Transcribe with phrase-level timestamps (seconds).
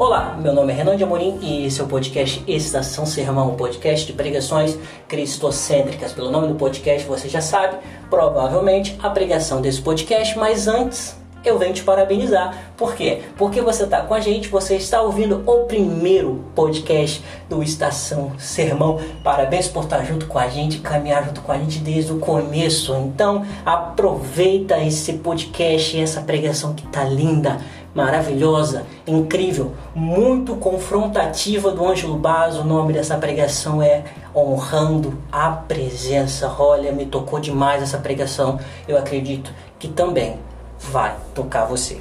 [0.00, 3.54] Olá, meu nome é Renan de Amorim e esse é o podcast Estação Sermão, um
[3.54, 6.10] podcast de pregações cristocêntricas.
[6.10, 7.76] Pelo nome do podcast você já sabe,
[8.08, 12.72] provavelmente a pregação desse podcast, mas antes eu venho te parabenizar.
[12.76, 13.20] Por quê?
[13.36, 18.98] Porque você está com a gente, você está ouvindo o primeiro podcast do Estação Sermão.
[19.22, 22.94] Parabéns por estar junto com a gente, caminhar junto com a gente desde o começo.
[22.94, 27.58] Então, aproveita esse podcast e essa pregação que tá linda,
[27.94, 32.56] maravilhosa, incrível, muito confrontativa do Ângelo Baz.
[32.56, 34.04] O nome dessa pregação é
[34.34, 36.54] Honrando a Presença.
[36.58, 38.60] Olha, me tocou demais essa pregação.
[38.86, 40.38] Eu acredito que também
[40.78, 42.00] vai tocar você.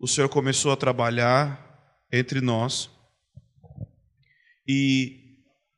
[0.00, 1.58] O Senhor começou a trabalhar
[2.12, 2.88] entre nós
[4.66, 5.16] e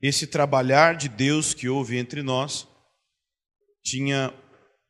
[0.02, 2.68] esse trabalhar de Deus que houve entre nós
[3.82, 4.32] tinha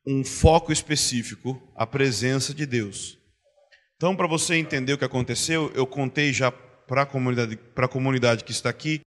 [0.07, 3.19] um foco específico, a presença de Deus.
[3.97, 7.89] Então, para você entender o que aconteceu, eu contei já para a comunidade, para a
[7.89, 9.01] comunidade que está aqui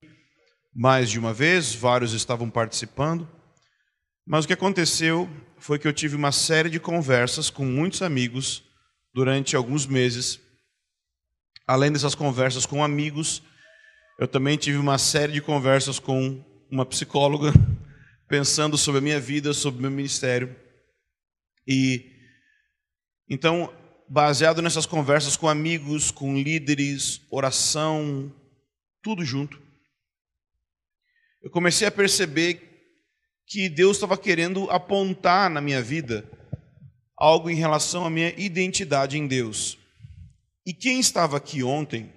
[0.75, 3.27] mais de uma vez, vários estavam participando.
[4.25, 8.63] Mas o que aconteceu foi que eu tive uma série de conversas com muitos amigos
[9.13, 10.39] durante alguns meses.
[11.67, 13.43] Além dessas conversas com amigos,
[14.19, 17.51] eu também tive uma série de conversas com uma psicóloga,
[18.27, 20.55] pensando sobre a minha vida, sobre o meu ministério.
[21.67, 22.11] E
[23.29, 23.73] então,
[24.07, 28.33] baseado nessas conversas com amigos, com líderes, oração,
[29.01, 29.61] tudo junto,
[31.41, 32.73] eu comecei a perceber
[33.45, 36.29] que Deus estava querendo apontar na minha vida
[37.17, 39.77] algo em relação à minha identidade em Deus.
[40.65, 42.11] E quem estava aqui ontem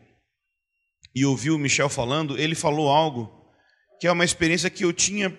[1.15, 3.33] e ouviu o Michel falando, ele falou algo
[4.01, 5.37] que é uma experiência que eu tinha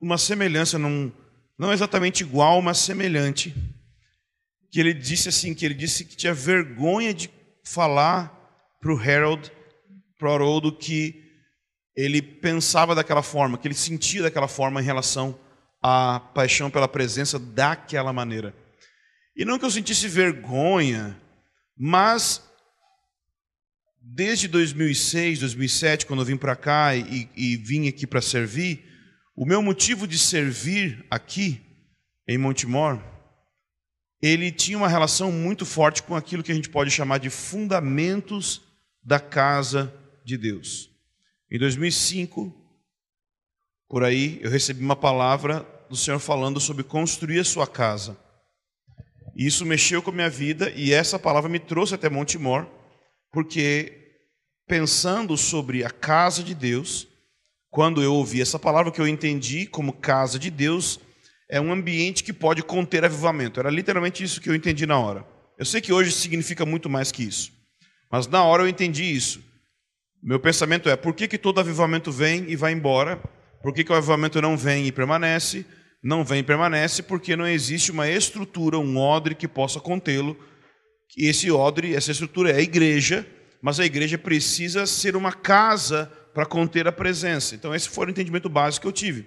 [0.00, 1.12] uma semelhança, não,
[1.62, 3.54] não exatamente igual, mas semelhante.
[4.68, 7.30] Que ele disse assim, que ele disse que tinha vergonha de
[7.64, 8.36] falar
[8.80, 9.52] para o Harold,
[10.18, 11.22] para o Haroldo, que
[11.96, 15.38] ele pensava daquela forma, que ele sentia daquela forma em relação
[15.80, 18.52] à paixão pela presença daquela maneira.
[19.36, 21.16] E não que eu sentisse vergonha,
[21.78, 22.42] mas
[24.00, 28.91] desde 2006, 2007, quando eu vim para cá e, e vim aqui para servir,
[29.34, 31.60] o meu motivo de servir aqui
[32.28, 33.02] em Montemor,
[34.20, 38.62] ele tinha uma relação muito forte com aquilo que a gente pode chamar de fundamentos
[39.02, 39.92] da casa
[40.24, 40.90] de Deus.
[41.50, 42.54] Em 2005,
[43.88, 48.16] por aí, eu recebi uma palavra do Senhor falando sobre construir a sua casa.
[49.34, 52.66] E isso mexeu com a minha vida e essa palavra me trouxe até Montemor,
[53.30, 54.16] porque
[54.66, 57.08] pensando sobre a casa de Deus,
[57.72, 61.00] quando eu ouvi essa palavra que eu entendi como casa de Deus,
[61.48, 63.58] é um ambiente que pode conter avivamento.
[63.58, 65.26] Era literalmente isso que eu entendi na hora.
[65.58, 67.50] Eu sei que hoje significa muito mais que isso,
[68.10, 69.42] mas na hora eu entendi isso.
[70.22, 73.16] Meu pensamento é: por que, que todo avivamento vem e vai embora?
[73.62, 75.64] Por que, que o avivamento não vem e permanece?
[76.04, 80.36] Não vem e permanece porque não existe uma estrutura, um odre que possa contê-lo.
[81.16, 83.26] E esse odre, essa estrutura é a igreja,
[83.62, 87.54] mas a igreja precisa ser uma casa para conter a presença.
[87.54, 89.26] Então, esse foi o entendimento básico que eu tive.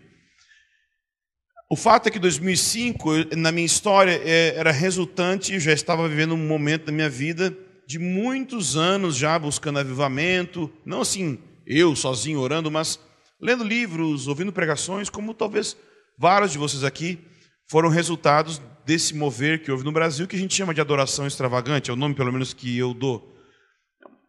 [1.69, 6.47] O fato é que 2005, na minha história, é, era resultante, já estava vivendo um
[6.47, 7.55] momento da minha vida
[7.87, 12.99] de muitos anos já buscando avivamento, não assim eu sozinho orando, mas
[13.39, 15.75] lendo livros, ouvindo pregações, como talvez
[16.17, 17.19] vários de vocês aqui
[17.67, 21.89] foram resultados desse mover que houve no Brasil, que a gente chama de adoração extravagante,
[21.89, 23.35] é o nome pelo menos que eu dou.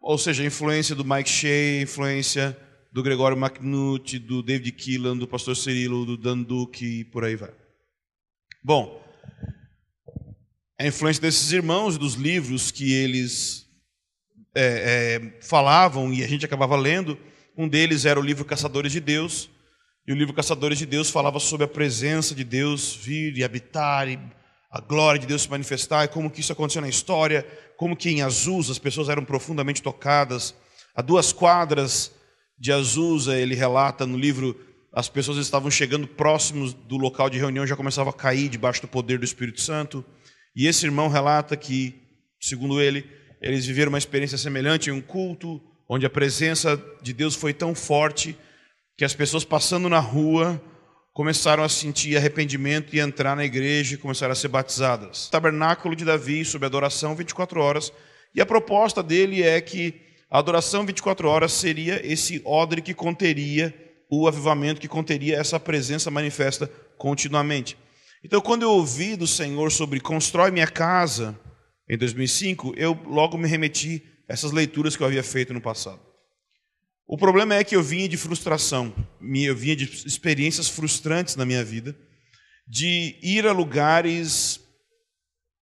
[0.01, 2.57] Ou seja, influência do Mike Shea, influência
[2.97, 7.35] do Gregório McNutt, do David Keelan, do pastor Cirilo, do Dan Duque e por aí
[7.35, 7.51] vai.
[8.63, 8.99] Bom,
[10.79, 13.67] a influência desses irmãos, dos livros que eles
[14.55, 14.63] é,
[15.21, 17.15] é, falavam e a gente acabava lendo.
[17.55, 19.47] Um deles era o livro Caçadores de Deus,
[20.07, 24.09] e o livro Caçadores de Deus falava sobre a presença de Deus vir e habitar,
[24.09, 24.19] e
[24.71, 27.45] a glória de Deus se manifestar, e como que isso aconteceu na história,
[27.77, 30.55] como que em Azusa as pessoas eram profundamente tocadas.
[30.95, 32.16] A duas quadras
[32.57, 34.59] de Azusa, ele relata no livro,
[34.91, 38.87] as pessoas estavam chegando próximos do local de reunião, já começavam a cair debaixo do
[38.87, 40.03] poder do Espírito Santo.
[40.55, 41.95] E esse irmão relata que,
[42.39, 43.05] segundo ele,
[43.41, 47.73] eles viveram uma experiência semelhante em um culto onde a presença de Deus foi tão
[47.73, 48.35] forte
[48.97, 50.61] que as pessoas passando na rua
[51.13, 55.29] começaram a sentir arrependimento e entrar na igreja e começaram a ser batizadas.
[55.29, 57.93] Tabernáculo de Davi sobre adoração 24 horas.
[58.35, 63.73] E a proposta dele é que a adoração 24 horas seria esse odre que conteria
[64.09, 67.77] o avivamento, que conteria essa presença manifesta continuamente.
[68.23, 71.39] Então, quando eu ouvi do Senhor sobre constrói minha casa,
[71.89, 76.01] em 2005, eu logo me remeti a essas leituras que eu havia feito no passado.
[77.07, 81.63] O problema é que eu vinha de frustração, eu vinha de experiências frustrantes na minha
[81.63, 81.95] vida,
[82.67, 84.59] de ir a lugares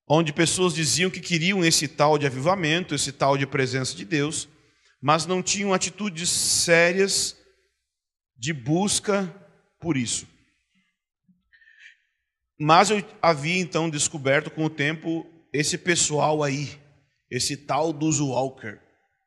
[0.08, 4.48] onde pessoas diziam que queriam esse tal de avivamento, esse tal de presença de Deus,
[5.02, 7.36] mas não tinham atitudes sérias
[8.38, 9.34] de busca
[9.80, 10.28] por isso.
[12.60, 16.80] Mas eu havia então descoberto com o tempo esse pessoal aí,
[17.30, 18.78] esse tal dos Walker,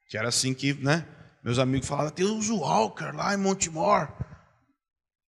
[0.08, 1.06] que era assim que, né?
[1.44, 4.12] Meus amigos falavam, tem os Walker lá em Montemor.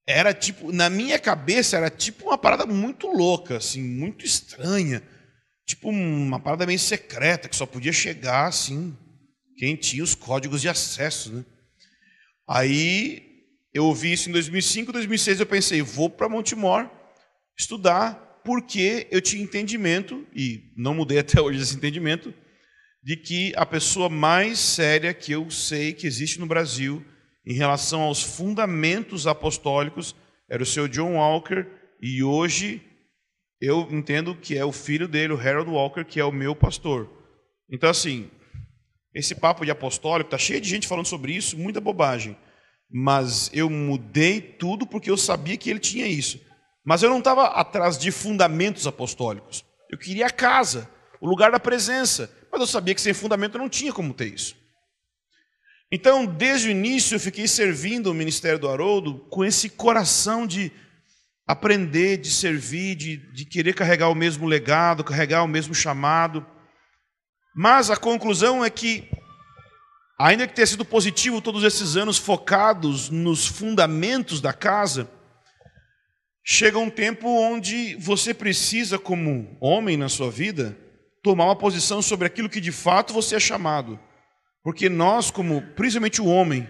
[0.06, 5.02] Era tipo, na minha cabeça, era tipo uma parada muito louca, assim, muito estranha.
[5.66, 8.96] Tipo uma parada meio secreta, que só podia chegar assim,
[9.60, 11.44] quem tinha os códigos de acesso, né?
[12.48, 16.88] Aí eu ouvi isso em 2005, 2006 eu pensei, vou para Montemor
[17.58, 22.32] estudar, porque eu tinha entendimento, e não mudei até hoje esse entendimento,
[23.02, 27.04] de que a pessoa mais séria que eu sei que existe no Brasil
[27.46, 30.16] em relação aos fundamentos apostólicos
[30.48, 31.66] era o seu John Walker,
[32.00, 32.80] e hoje
[33.60, 37.10] eu entendo que é o filho dele, o Harold Walker, que é o meu pastor.
[37.70, 38.30] Então, assim,
[39.14, 42.36] esse papo de apostólico, tá cheio de gente falando sobre isso, muita bobagem.
[42.90, 46.40] Mas eu mudei tudo porque eu sabia que ele tinha isso.
[46.84, 49.64] Mas eu não estava atrás de fundamentos apostólicos.
[49.90, 50.88] Eu queria a casa,
[51.20, 52.30] o lugar da presença.
[52.50, 54.56] Mas eu sabia que sem fundamento não tinha como ter isso.
[55.92, 60.70] Então, desde o início, eu fiquei servindo o ministério do Haroldo com esse coração de
[61.46, 66.46] aprender, de servir, de, de querer carregar o mesmo legado, carregar o mesmo chamado.
[67.62, 69.04] Mas a conclusão é que,
[70.18, 75.10] ainda que tenha sido positivo todos esses anos focados nos fundamentos da casa,
[76.42, 80.74] chega um tempo onde você precisa, como homem na sua vida,
[81.22, 84.00] tomar uma posição sobre aquilo que de fato você é chamado.
[84.64, 86.66] Porque nós, como principalmente o homem,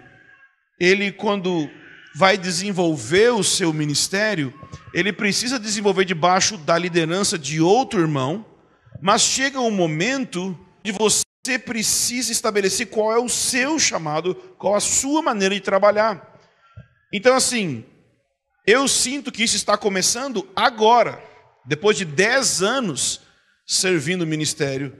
[0.76, 1.70] ele quando
[2.16, 4.52] vai desenvolver o seu ministério,
[4.92, 8.44] ele precisa desenvolver debaixo da liderança de outro irmão,
[9.00, 14.80] mas chega um momento de você precisa estabelecer qual é o seu chamado, qual a
[14.80, 16.38] sua maneira de trabalhar.
[17.12, 17.84] Então, assim,
[18.66, 21.22] eu sinto que isso está começando agora,
[21.66, 23.20] depois de 10 anos
[23.66, 24.96] servindo o ministério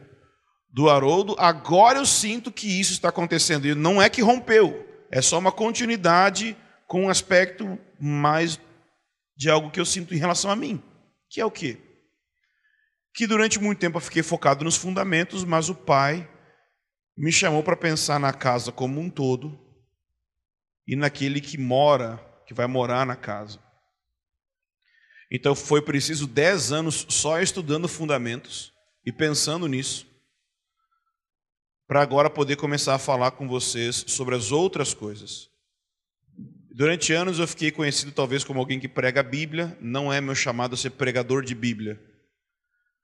[0.73, 3.67] do Haroldo, agora eu sinto que isso está acontecendo.
[3.67, 6.57] E não é que rompeu, é só uma continuidade
[6.87, 8.59] com um aspecto mais
[9.37, 10.83] de algo que eu sinto em relação a mim,
[11.29, 11.79] que é o quê?
[13.13, 16.29] Que durante muito tempo eu fiquei focado nos fundamentos, mas o pai
[17.17, 19.59] me chamou para pensar na casa como um todo
[20.87, 23.63] e naquele que mora, que vai morar na casa.
[25.31, 28.73] Então foi preciso dez anos só estudando fundamentos
[29.05, 30.07] e pensando nisso,
[31.87, 35.49] para agora poder começar a falar com vocês sobre as outras coisas.
[36.73, 40.35] Durante anos eu fiquei conhecido talvez como alguém que prega a Bíblia, não é meu
[40.35, 42.01] chamado a ser pregador de Bíblia.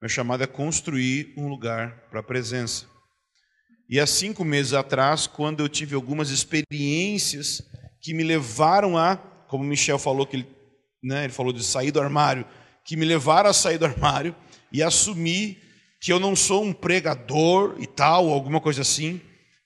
[0.06, 2.87] Meu chamado é construir um lugar para a presença.
[3.91, 7.61] E há cinco meses atrás, quando eu tive algumas experiências
[8.00, 10.47] que me levaram a, como o Michel falou, que ele,
[11.03, 12.47] né, ele falou de sair do armário,
[12.85, 14.32] que me levaram a sair do armário
[14.70, 15.60] e assumir
[16.01, 19.20] que eu não sou um pregador e tal, alguma coisa assim,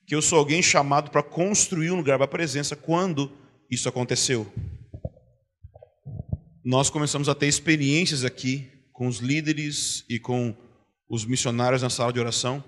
[0.07, 3.31] que eu sou alguém chamado para construir um lugar para a presença quando
[3.69, 4.51] isso aconteceu.
[6.65, 10.55] Nós começamos a ter experiências aqui com os líderes e com
[11.09, 12.63] os missionários na sala de oração.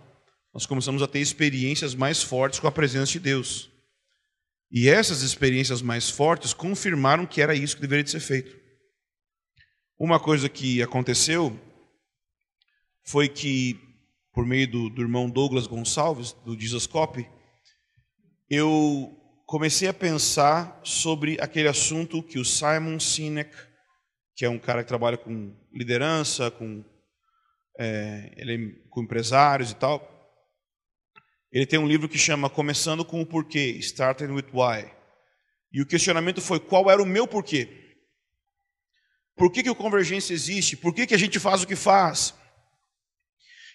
[0.52, 3.70] Nós começamos a ter experiências mais fortes com a presença de Deus.
[4.72, 8.60] E essas experiências mais fortes confirmaram que era isso que deveria de ser feito.
[9.96, 11.56] Uma coisa que aconteceu
[13.04, 13.80] foi que,
[14.34, 16.90] por meio do, do irmão Douglas Gonçalves, do Jesus
[18.50, 23.56] eu comecei a pensar sobre aquele assunto que o Simon Sinek,
[24.36, 26.84] que é um cara que trabalha com liderança, com,
[27.80, 30.10] é, ele com empresários e tal,
[31.52, 34.92] ele tem um livro que chama Começando com o Porquê, Starting with Why.
[35.72, 37.96] E o questionamento foi qual era o meu porquê?
[39.36, 40.78] Por que, que o Convergência existe?
[40.78, 42.34] Por que, que a gente faz o que faz?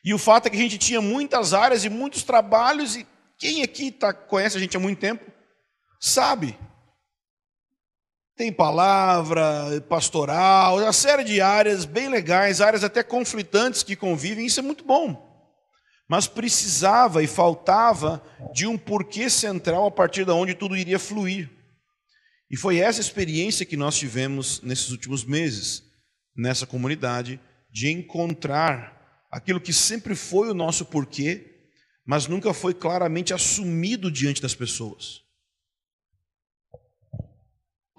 [0.05, 3.62] E o fato é que a gente tinha muitas áreas e muitos trabalhos, e quem
[3.62, 5.25] aqui tá, conhece a gente há muito tempo,
[6.00, 6.57] sabe.
[8.38, 14.61] Tem palavra, pastoral, uma série de áreas bem legais, áreas até conflitantes que convivem, isso
[14.61, 15.28] é muito bom.
[16.09, 18.23] Mas precisava e faltava
[18.54, 21.50] de um porquê central a partir de onde tudo iria fluir.
[22.49, 25.83] E foi essa experiência que nós tivemos nesses últimos meses,
[26.37, 27.40] nessa comunidade,
[27.73, 31.57] de encontrar aquilo que sempre foi o nosso porquê,
[32.07, 35.27] mas nunca foi claramente assumido diante das pessoas.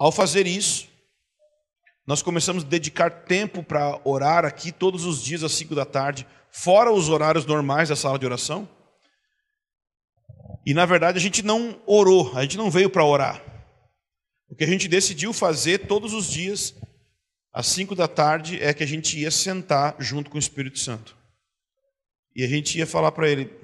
[0.00, 0.88] Ao fazer isso,
[2.06, 6.26] nós começamos a dedicar tempo para orar aqui todos os dias às 5 da tarde,
[6.50, 8.66] fora os horários normais da sala de oração.
[10.64, 13.44] E na verdade a gente não orou, a gente não veio para orar.
[14.48, 16.74] O que a gente decidiu fazer todos os dias,
[17.52, 21.14] às 5 da tarde, é que a gente ia sentar junto com o Espírito Santo.
[22.34, 23.54] E a gente ia falar para ele: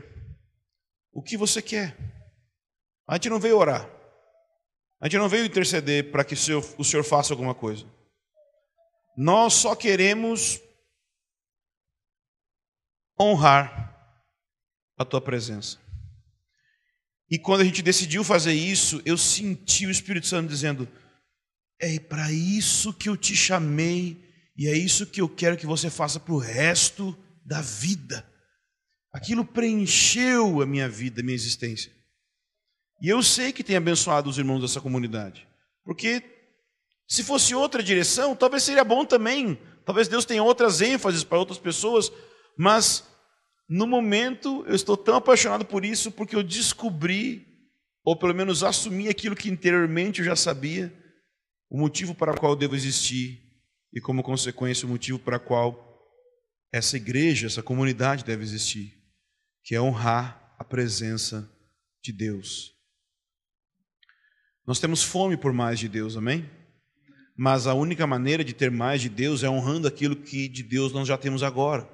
[1.10, 1.96] O que você quer?
[3.08, 3.95] A gente não veio orar.
[5.00, 7.84] A gente não veio interceder para que o senhor, o senhor faça alguma coisa.
[9.16, 10.60] Nós só queremos
[13.20, 13.86] honrar
[14.98, 15.78] a tua presença.
[17.30, 20.88] E quando a gente decidiu fazer isso, eu senti o Espírito Santo dizendo:
[21.80, 24.22] É para isso que eu te chamei,
[24.56, 28.24] e é isso que eu quero que você faça para o resto da vida.
[29.12, 31.95] Aquilo preencheu a minha vida, a minha existência.
[33.00, 35.46] E eu sei que tem abençoado os irmãos dessa comunidade.
[35.84, 36.22] Porque
[37.08, 39.58] se fosse outra direção, talvez seria bom também.
[39.84, 42.10] Talvez Deus tenha outras ênfases para outras pessoas.
[42.58, 43.04] Mas
[43.68, 47.46] no momento eu estou tão apaixonado por isso porque eu descobri,
[48.04, 50.92] ou pelo menos assumi aquilo que interiormente eu já sabia,
[51.68, 53.42] o motivo para o qual eu devo existir
[53.92, 55.86] e, como consequência, o motivo para o qual
[56.72, 58.92] essa igreja, essa comunidade deve existir,
[59.64, 61.50] que é honrar a presença
[62.02, 62.75] de Deus.
[64.66, 66.44] Nós temos fome por mais de Deus, amém?
[67.36, 70.92] Mas a única maneira de ter mais de Deus é honrando aquilo que de Deus
[70.92, 71.88] nós já temos agora.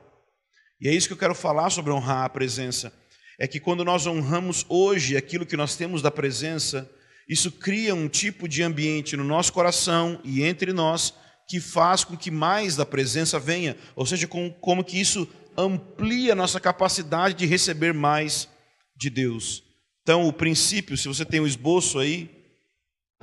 [0.81, 2.91] E é isso que eu quero falar sobre honrar a presença.
[3.39, 6.91] É que quando nós honramos hoje aquilo que nós temos da presença,
[7.29, 11.13] isso cria um tipo de ambiente no nosso coração e entre nós
[11.49, 16.33] que faz com que mais da presença venha, ou seja, com, como que isso amplia
[16.33, 18.49] a nossa capacidade de receber mais
[18.97, 19.63] de Deus.
[20.03, 22.42] Então, o princípio, se você tem o um esboço aí,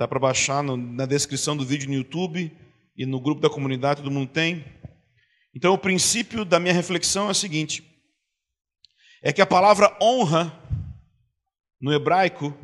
[0.00, 2.50] Dá para baixar no, na descrição do vídeo no YouTube
[2.96, 4.64] e no grupo da comunidade, todo mundo tem.
[5.54, 7.84] Então, o princípio da minha reflexão é o seguinte:
[9.22, 10.58] é que a palavra honra
[11.78, 12.56] no hebraico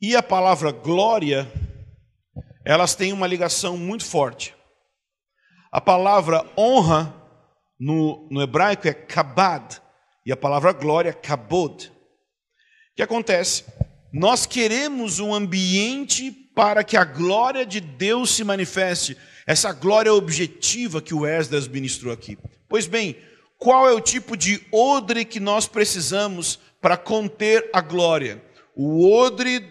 [0.00, 1.46] e a palavra glória,
[2.64, 4.56] elas têm uma ligação muito forte.
[5.70, 7.14] A palavra honra
[7.78, 9.82] no, no hebraico é kabad
[10.24, 11.88] e a palavra glória kabod.
[11.88, 11.92] O
[12.96, 13.66] que acontece?
[14.12, 19.16] Nós queremos um ambiente para que a glória de Deus se manifeste.
[19.46, 22.38] Essa glória objetiva que o Esdras ministrou aqui.
[22.68, 23.16] Pois bem,
[23.58, 28.42] qual é o tipo de odre que nós precisamos para conter a glória?
[28.74, 29.66] O odre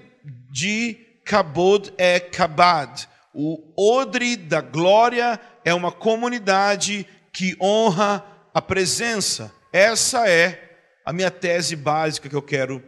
[0.52, 3.08] de Kabod é Kabad.
[3.34, 9.52] O odre da glória é uma comunidade que honra a presença.
[9.74, 12.84] Essa é a minha tese básica que eu quero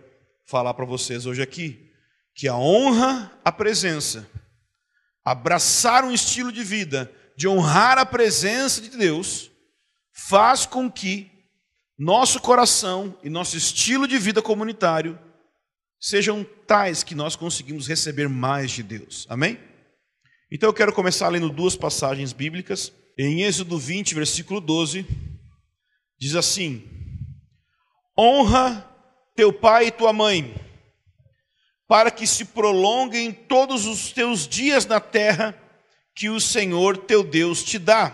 [0.49, 1.91] falar para vocês hoje aqui,
[2.33, 4.27] que a honra a presença,
[5.23, 9.49] abraçar um estilo de vida de honrar a presença de Deus,
[10.11, 11.31] faz com que
[11.97, 15.17] nosso coração e nosso estilo de vida comunitário
[15.97, 19.25] sejam tais que nós conseguimos receber mais de Deus.
[19.29, 19.57] Amém?
[20.51, 22.91] Então eu quero começar lendo duas passagens bíblicas.
[23.17, 25.05] Em Êxodo 20, versículo 12,
[26.19, 26.83] diz assim:
[28.17, 28.88] Honra
[29.39, 30.53] teu pai e tua mãe,
[31.87, 35.57] para que se prolonguem todos os teus dias na terra
[36.13, 38.13] que o Senhor teu Deus te dá.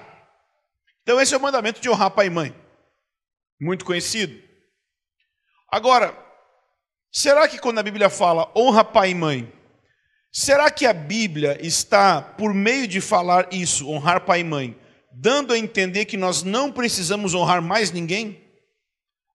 [1.02, 2.56] Então, esse é o mandamento de honrar pai e mãe,
[3.60, 4.40] muito conhecido.
[5.68, 6.16] Agora,
[7.12, 9.52] será que quando a Bíblia fala honra pai e mãe,
[10.32, 14.80] será que a Bíblia está, por meio de falar isso, honrar pai e mãe,
[15.12, 18.48] dando a entender que nós não precisamos honrar mais ninguém?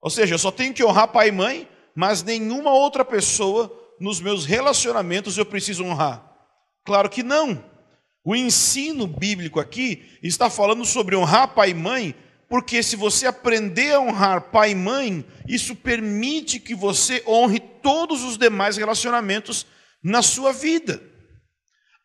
[0.01, 4.19] Ou seja, eu só tenho que honrar pai e mãe, mas nenhuma outra pessoa nos
[4.19, 6.23] meus relacionamentos eu preciso honrar?
[6.83, 7.63] Claro que não.
[8.23, 12.15] O ensino bíblico aqui está falando sobre honrar pai e mãe,
[12.47, 18.23] porque se você aprender a honrar pai e mãe, isso permite que você honre todos
[18.23, 19.65] os demais relacionamentos
[20.03, 21.01] na sua vida.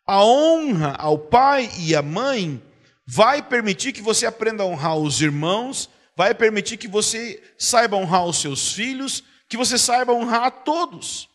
[0.05, 2.61] A honra ao pai e à mãe
[3.05, 8.25] vai permitir que você aprenda a honrar os irmãos, vai permitir que você saiba honrar
[8.25, 11.29] os seus filhos, que você saiba honrar a todos.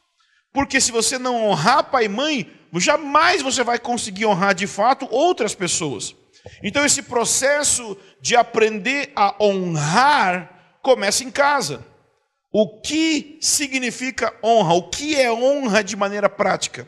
[0.52, 5.07] Porque se você não honrar pai e mãe, jamais você vai conseguir honrar de fato
[5.11, 6.14] outras pessoas.
[6.62, 11.87] Então esse processo de aprender a honrar começa em casa.
[12.52, 14.75] O que significa honra?
[14.75, 16.87] O que é honra de maneira prática?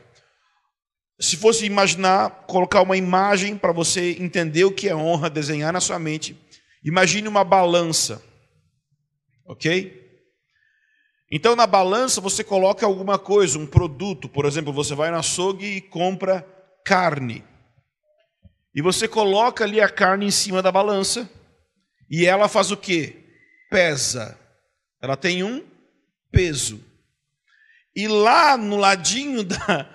[1.18, 5.80] Se fosse imaginar, colocar uma imagem para você entender o que é honra, desenhar na
[5.80, 6.36] sua mente,
[6.84, 8.22] Imagine uma balança,
[9.46, 10.03] ok?
[11.36, 15.66] Então, na balança, você coloca alguma coisa, um produto, por exemplo, você vai no açougue
[15.66, 16.46] e compra
[16.84, 17.42] carne.
[18.72, 21.28] E você coloca ali a carne em cima da balança,
[22.08, 23.16] e ela faz o quê?
[23.68, 24.38] Pesa.
[25.02, 25.66] Ela tem um
[26.30, 26.80] peso.
[27.96, 29.90] E lá no ladinho da,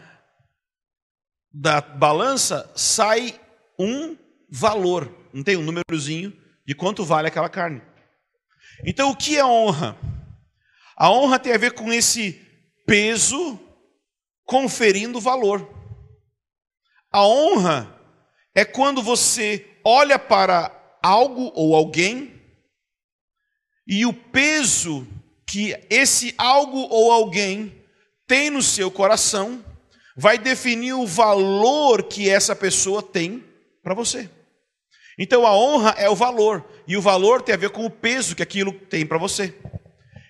[1.53, 3.39] da balança sai
[3.79, 4.17] um
[4.50, 6.34] valor, não tem um númerozinho
[6.67, 7.81] de quanto vale aquela carne.
[8.86, 9.98] Então, o que é honra?
[11.00, 12.34] A honra tem a ver com esse
[12.86, 13.58] peso
[14.46, 15.65] conferindo valor.
[17.10, 17.98] A honra
[18.53, 22.38] é quando você olha para algo ou alguém
[23.88, 25.08] e o peso
[25.48, 27.82] que esse algo ou alguém
[28.27, 29.63] tem no seu coração
[30.18, 33.44] vai definir o valor que essa pessoa tem
[33.82, 34.29] para você.
[35.18, 38.36] Então a honra é o valor, e o valor tem a ver com o peso
[38.36, 39.53] que aquilo tem para você.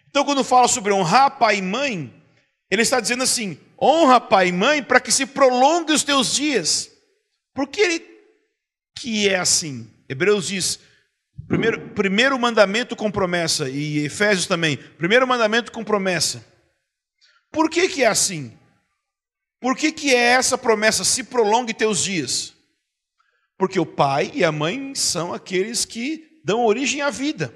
[0.10, 2.14] Então, quando fala sobre honrar pai e mãe,
[2.70, 6.92] ele está dizendo assim: honra pai e mãe para que se prolongue os teus dias.
[7.54, 8.06] Por que ele
[8.98, 9.90] que é assim?
[10.08, 10.80] Hebreus diz:
[11.48, 16.46] primeiro, primeiro mandamento com promessa, e Efésios também, primeiro mandamento com promessa.
[17.52, 18.58] Por que, que é assim?
[19.60, 21.04] Por que, que é essa promessa?
[21.04, 22.54] Se prolongue teus dias.
[23.58, 27.54] Porque o pai e a mãe são aqueles que dão origem à vida.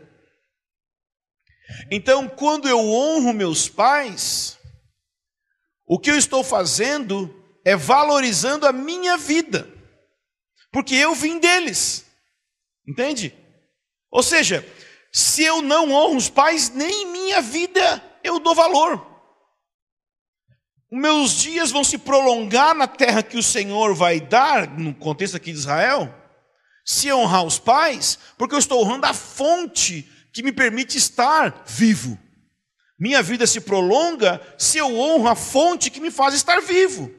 [1.89, 4.57] Então, quando eu honro meus pais,
[5.85, 7.33] o que eu estou fazendo
[7.65, 9.67] é valorizando a minha vida,
[10.71, 12.05] porque eu vim deles,
[12.87, 13.33] entende?
[14.11, 14.67] Ou seja,
[15.11, 19.13] se eu não honro os pais, nem minha vida eu dou valor.
[20.91, 25.51] Meus dias vão se prolongar na terra que o Senhor vai dar, no contexto aqui
[25.51, 26.13] de Israel,
[26.85, 32.19] se honrar os pais, porque eu estou honrando a fonte que me permite estar vivo.
[32.99, 37.13] Minha vida se prolonga se eu honro a fonte que me faz estar vivo.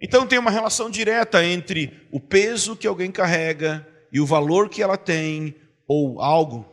[0.00, 4.82] Então tem uma relação direta entre o peso que alguém carrega e o valor que
[4.82, 5.54] ela tem
[5.86, 6.66] ou algo.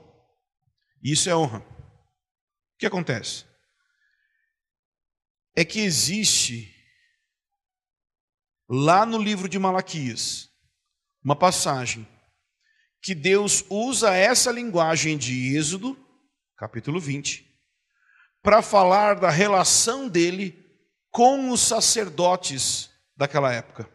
[1.02, 1.60] Isso é honra.
[1.60, 3.46] O que acontece?
[5.56, 6.74] É que existe
[8.68, 10.50] lá no livro de Malaquias
[11.24, 12.08] uma passagem
[13.04, 15.98] que Deus usa essa linguagem de Êxodo,
[16.56, 17.46] capítulo 20,
[18.42, 20.58] para falar da relação dele
[21.12, 23.90] com os sacerdotes daquela época.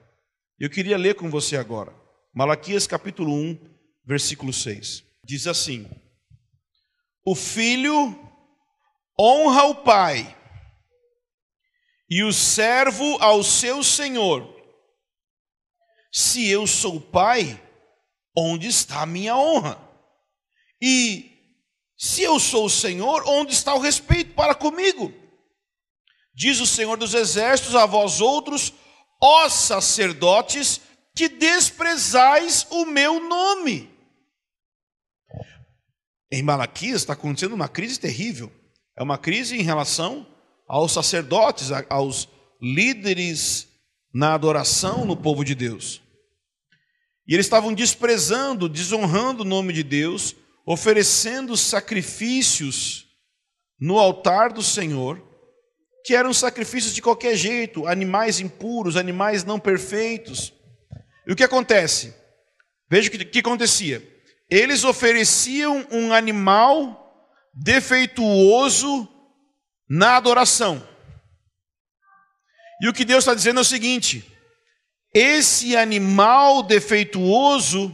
[0.60, 1.94] Eu queria ler com você agora.
[2.34, 3.58] Malaquias capítulo 1,
[4.04, 5.02] versículo 6.
[5.24, 5.88] Diz assim:
[7.24, 8.14] O filho
[9.18, 10.36] honra o pai,
[12.10, 14.54] e o servo ao seu senhor.
[16.12, 17.58] Se eu sou pai,
[18.38, 19.78] onde está a minha honra?
[20.80, 21.30] E
[21.96, 25.12] se eu sou o Senhor, onde está o respeito para comigo?
[26.34, 28.72] Diz o Senhor dos Exércitos a vós outros,
[29.20, 30.80] ó sacerdotes,
[31.16, 33.90] que desprezais o meu nome.
[36.30, 38.52] Em Malaquias está acontecendo uma crise terrível.
[38.96, 40.26] É uma crise em relação
[40.68, 42.28] aos sacerdotes, aos
[42.60, 43.66] líderes
[44.14, 46.02] na adoração no povo de Deus.
[47.28, 53.06] E eles estavam desprezando, desonrando o nome de Deus, oferecendo sacrifícios
[53.78, 55.22] no altar do Senhor,
[56.04, 60.54] que eram sacrifícios de qualquer jeito, animais impuros, animais não perfeitos.
[61.26, 62.14] E o que acontece?
[62.90, 64.02] Veja o que, que acontecia.
[64.48, 69.06] Eles ofereciam um animal defeituoso
[69.86, 70.82] na adoração.
[72.80, 74.24] E o que Deus está dizendo é o seguinte:
[75.18, 77.92] esse animal defeituoso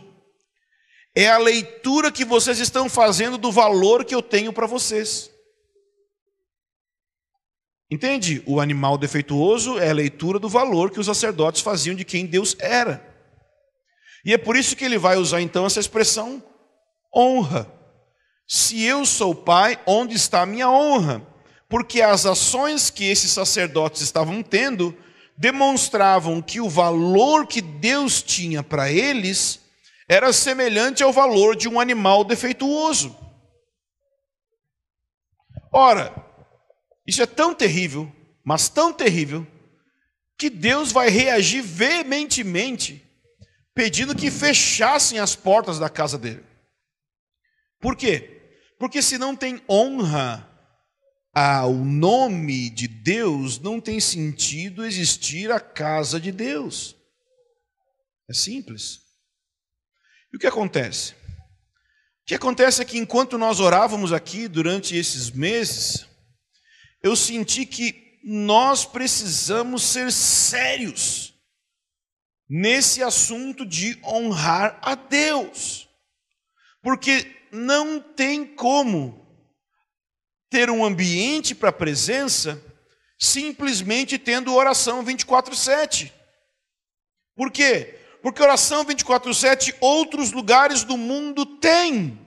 [1.14, 5.30] é a leitura que vocês estão fazendo do valor que eu tenho para vocês.
[7.90, 8.42] Entende?
[8.46, 12.56] O animal defeituoso é a leitura do valor que os sacerdotes faziam de quem Deus
[12.58, 13.02] era.
[14.24, 16.42] E é por isso que ele vai usar então essa expressão
[17.14, 17.72] honra.
[18.46, 21.26] Se eu sou pai, onde está a minha honra?
[21.70, 24.94] Porque as ações que esses sacerdotes estavam tendo
[25.36, 29.60] demonstravam que o valor que Deus tinha para eles
[30.08, 33.16] era semelhante ao valor de um animal defeituoso.
[35.72, 36.14] Ora,
[37.06, 38.10] isso é tão terrível,
[38.44, 39.46] mas tão terrível,
[40.38, 43.04] que Deus vai reagir veementemente,
[43.74, 46.44] pedindo que fechassem as portas da casa dele.
[47.80, 48.40] Por quê?
[48.78, 50.48] Porque se não tem honra
[51.34, 56.96] ao nome de Deus, não tem sentido existir a casa de Deus.
[58.28, 59.00] É simples.
[60.32, 61.12] E o que acontece?
[61.12, 66.06] O que acontece é que enquanto nós orávamos aqui durante esses meses,
[67.02, 71.34] eu senti que nós precisamos ser sérios
[72.48, 75.88] nesse assunto de honrar a Deus.
[76.80, 79.23] Porque não tem como
[80.50, 82.62] ter um ambiente para a presença
[83.18, 86.12] simplesmente tendo oração 24/7.
[87.36, 87.98] Por quê?
[88.22, 92.18] Porque oração 24/7 outros lugares do mundo têm.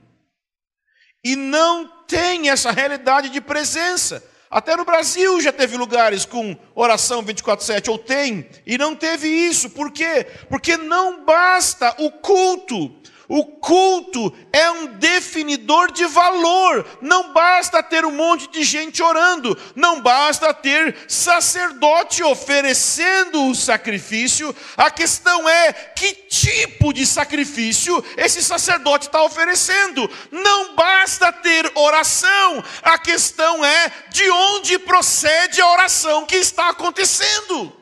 [1.23, 4.23] E não tem essa realidade de presença.
[4.49, 9.69] Até no Brasil já teve lugares com oração 24/7 ou tem, e não teve isso.
[9.69, 10.25] Por quê?
[10.49, 12.95] Porque não basta o culto
[13.27, 16.85] o culto é um definidor de valor.
[17.01, 24.55] Não basta ter um monte de gente orando, não basta ter sacerdote oferecendo o sacrifício.
[24.77, 30.09] A questão é que tipo de sacrifício esse sacerdote está oferecendo.
[30.31, 37.75] Não basta ter oração, a questão é de onde procede a oração que está acontecendo.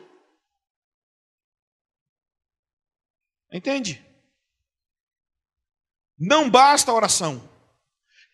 [3.52, 4.05] Entende?
[6.18, 7.46] Não basta oração.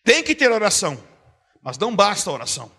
[0.03, 1.01] Tem que ter oração,
[1.61, 2.71] mas não basta oração.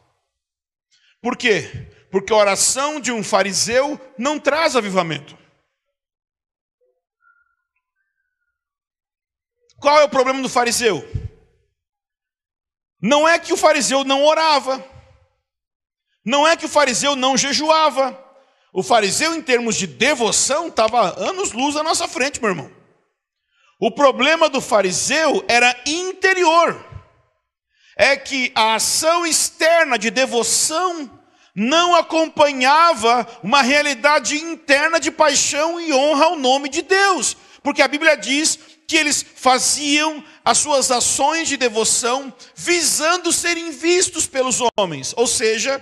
[1.23, 1.89] Por quê?
[2.11, 5.37] Porque a oração de um fariseu não traz avivamento.
[9.81, 11.03] Qual é o problema do fariseu?
[13.01, 14.83] Não é que o fariseu não orava,
[16.25, 18.19] não é que o fariseu não jejuava.
[18.73, 22.84] O fariseu, em termos de devoção, estava anos-luz à nossa frente, meu irmão.
[23.85, 26.83] O problema do fariseu era interior.
[27.95, 31.21] É que a ação externa de devoção
[31.55, 37.37] não acompanhava uma realidade interna de paixão e honra ao nome de Deus.
[37.63, 44.27] Porque a Bíblia diz que eles faziam as suas ações de devoção visando serem vistos
[44.27, 45.13] pelos homens.
[45.15, 45.79] Ou seja,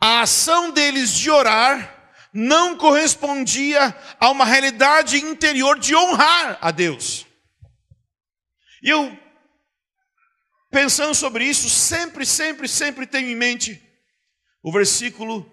[0.00, 2.01] a ação deles de orar
[2.32, 7.26] não correspondia a uma realidade interior de honrar a Deus.
[8.82, 9.16] E eu,
[10.70, 13.80] pensando sobre isso, sempre, sempre, sempre tenho em mente
[14.62, 15.50] o versículo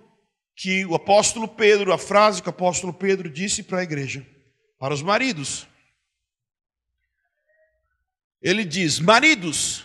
[0.55, 4.25] que o apóstolo Pedro, a frase que o apóstolo Pedro disse para a igreja,
[4.79, 5.67] para os maridos.
[8.41, 9.83] Ele diz: Maridos,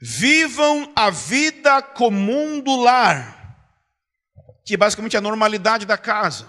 [0.00, 3.37] vivam a vida comum do lar
[4.68, 6.46] que é basicamente a normalidade da casa,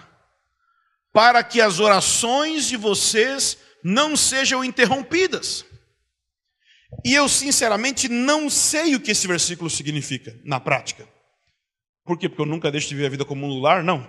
[1.10, 5.64] para que as orações de vocês não sejam interrompidas.
[7.02, 11.08] E eu, sinceramente, não sei o que esse versículo significa na prática.
[12.04, 12.28] Por quê?
[12.28, 13.82] Porque eu nunca deixo de ver a vida como um lar?
[13.82, 14.06] Não.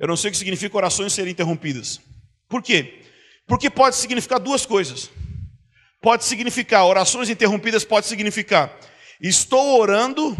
[0.00, 2.00] Eu não sei o que significa orações serem interrompidas.
[2.48, 3.04] Por quê?
[3.46, 5.10] Porque pode significar duas coisas.
[6.00, 8.74] Pode significar, orações interrompidas pode significar,
[9.20, 10.34] estou orando,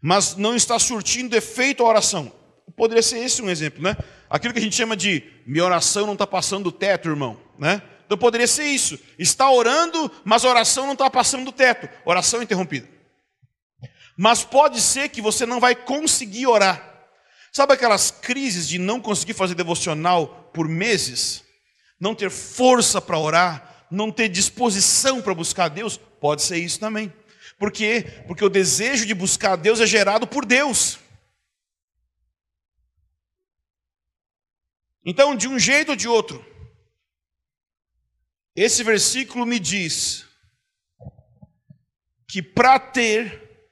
[0.00, 2.35] mas não está surtindo efeito a oração.
[2.74, 3.96] Poderia ser esse um exemplo, né?
[4.28, 7.82] Aquilo que a gente chama de minha oração não está passando do teto, irmão, né?
[8.06, 8.98] Então poderia ser isso.
[9.18, 11.88] Está orando, mas a oração não está passando do teto.
[12.04, 12.88] Oração interrompida.
[14.16, 16.94] Mas pode ser que você não vai conseguir orar.
[17.52, 21.44] Sabe aquelas crises de não conseguir fazer devocional por meses?
[21.98, 25.96] Não ter força para orar, não ter disposição para buscar Deus?
[26.20, 27.12] Pode ser isso também.
[27.58, 28.04] Por quê?
[28.26, 30.98] Porque o desejo de buscar Deus é gerado por Deus.
[35.08, 36.44] Então, de um jeito ou de outro,
[38.56, 40.26] esse versículo me diz
[42.26, 43.70] que para ter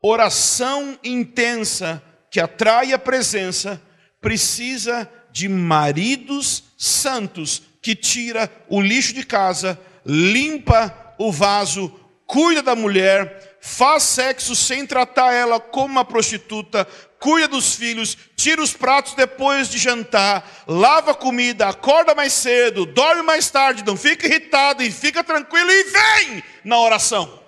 [0.00, 3.82] oração intensa que atrai a presença,
[4.20, 11.88] precisa de maridos santos que tira o lixo de casa, limpa o vaso,
[12.24, 16.86] cuida da mulher, faz sexo sem tratar ela como uma prostituta,
[17.20, 22.86] cuida dos filhos, tira os pratos depois de jantar, lava a comida, acorda mais cedo,
[22.86, 27.42] dorme mais tarde, não fica irritado e fica tranquilo e vem na oração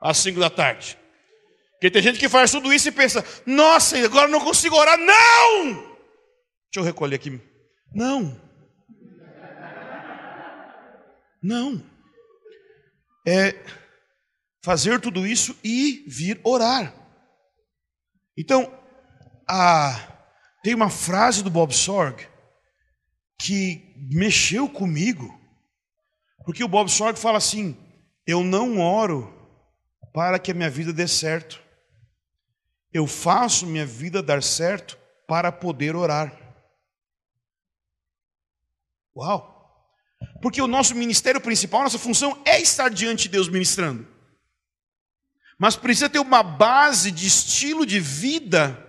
[0.00, 0.98] às cinco da tarde.
[1.72, 4.98] Porque tem gente que faz tudo isso e pensa: nossa, agora não consigo orar.
[4.98, 5.74] Não!
[5.74, 7.40] Deixa eu recolher aqui.
[7.94, 8.40] Não.
[11.42, 11.84] Não.
[13.26, 13.54] É
[14.62, 16.94] fazer tudo isso e vir orar.
[18.36, 18.72] Então,
[20.62, 22.26] tem uma frase do Bob Sorg
[23.38, 25.38] que mexeu comigo,
[26.44, 27.76] porque o Bob Sorg fala assim:
[28.26, 29.32] Eu não oro
[30.12, 31.62] para que a minha vida dê certo,
[32.92, 36.32] eu faço minha vida dar certo para poder orar.
[39.16, 39.52] Uau!
[40.40, 44.06] Porque o nosso ministério principal, nossa função é estar diante de Deus ministrando.
[45.58, 48.83] Mas precisa ter uma base de estilo de vida,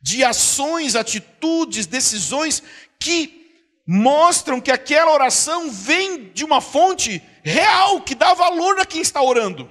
[0.00, 2.62] de ações, atitudes, decisões
[2.98, 3.38] que
[3.86, 9.22] mostram que aquela oração vem de uma fonte real, que dá valor a quem está
[9.22, 9.70] orando.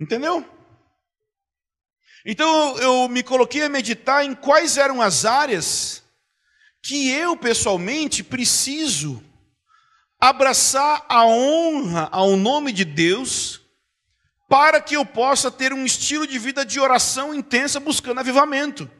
[0.00, 0.44] Entendeu?
[2.24, 6.02] Então eu me coloquei a meditar em quais eram as áreas
[6.82, 9.22] que eu pessoalmente preciso
[10.18, 13.59] abraçar a honra ao nome de Deus,
[14.50, 18.90] para que eu possa ter um estilo de vida de oração intensa buscando avivamento.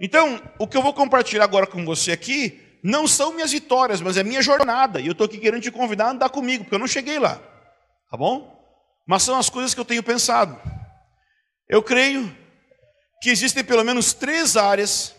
[0.00, 4.16] Então, o que eu vou compartilhar agora com você aqui não são minhas vitórias, mas
[4.16, 5.02] é minha jornada.
[5.02, 7.34] E eu estou aqui querendo te convidar a andar comigo, porque eu não cheguei lá.
[8.10, 8.58] Tá bom?
[9.06, 10.58] Mas são as coisas que eu tenho pensado.
[11.68, 12.34] Eu creio
[13.20, 15.14] que existem pelo menos três áreas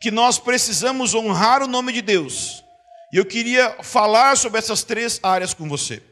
[0.00, 2.64] que nós precisamos honrar o nome de Deus.
[3.12, 6.02] E eu queria falar sobre essas três áreas com você.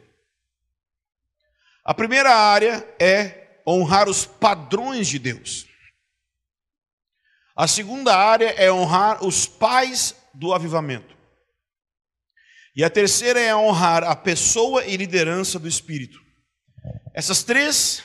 [1.87, 5.67] A primeira área é honrar os padrões de Deus.
[7.55, 11.17] A segunda área é honrar os pais do avivamento.
[12.75, 16.19] E a terceira é honrar a pessoa e liderança do Espírito.
[17.15, 18.03] Essas três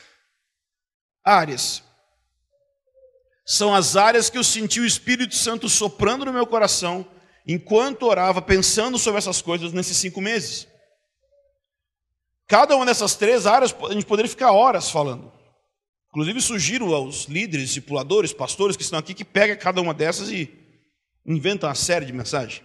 [1.26, 1.84] áreas
[3.44, 7.04] são as áreas que eu senti o Espírito Santo soprando no meu coração
[7.48, 10.71] enquanto orava, pensando sobre essas coisas nesses cinco meses.
[12.52, 15.32] Cada uma dessas três áreas a gente poderia ficar horas falando.
[16.10, 20.54] Inclusive, sugiro aos líderes, discipuladores, pastores que estão aqui que peguem cada uma dessas e
[21.26, 22.62] inventam uma série de mensagens.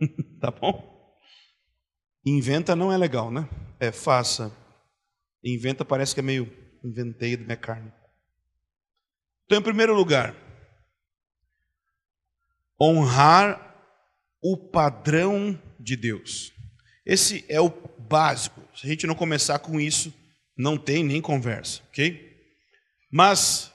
[0.40, 1.18] tá bom?
[2.24, 3.48] Inventa não é legal, né?
[3.80, 4.56] É faça.
[5.44, 6.44] Inventa parece que é meio
[6.84, 7.92] inventei da minha carne.
[9.44, 10.36] Então, em primeiro lugar,
[12.80, 13.74] honrar
[14.40, 16.52] o padrão de Deus.
[17.04, 17.70] Esse é o
[18.08, 18.60] básico.
[18.74, 20.12] Se a gente não começar com isso,
[20.56, 22.32] não tem nem conversa, ok?
[23.10, 23.72] Mas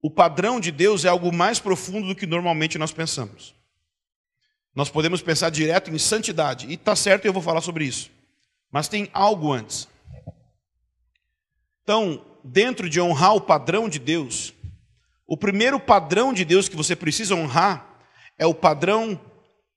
[0.00, 3.54] o padrão de Deus é algo mais profundo do que normalmente nós pensamos.
[4.74, 8.10] Nós podemos pensar direto em santidade, e está certo, eu vou falar sobre isso.
[8.70, 9.86] Mas tem algo antes.
[11.82, 14.54] Então, dentro de honrar o padrão de Deus,
[15.26, 17.86] o primeiro padrão de Deus que você precisa honrar
[18.38, 19.20] é o padrão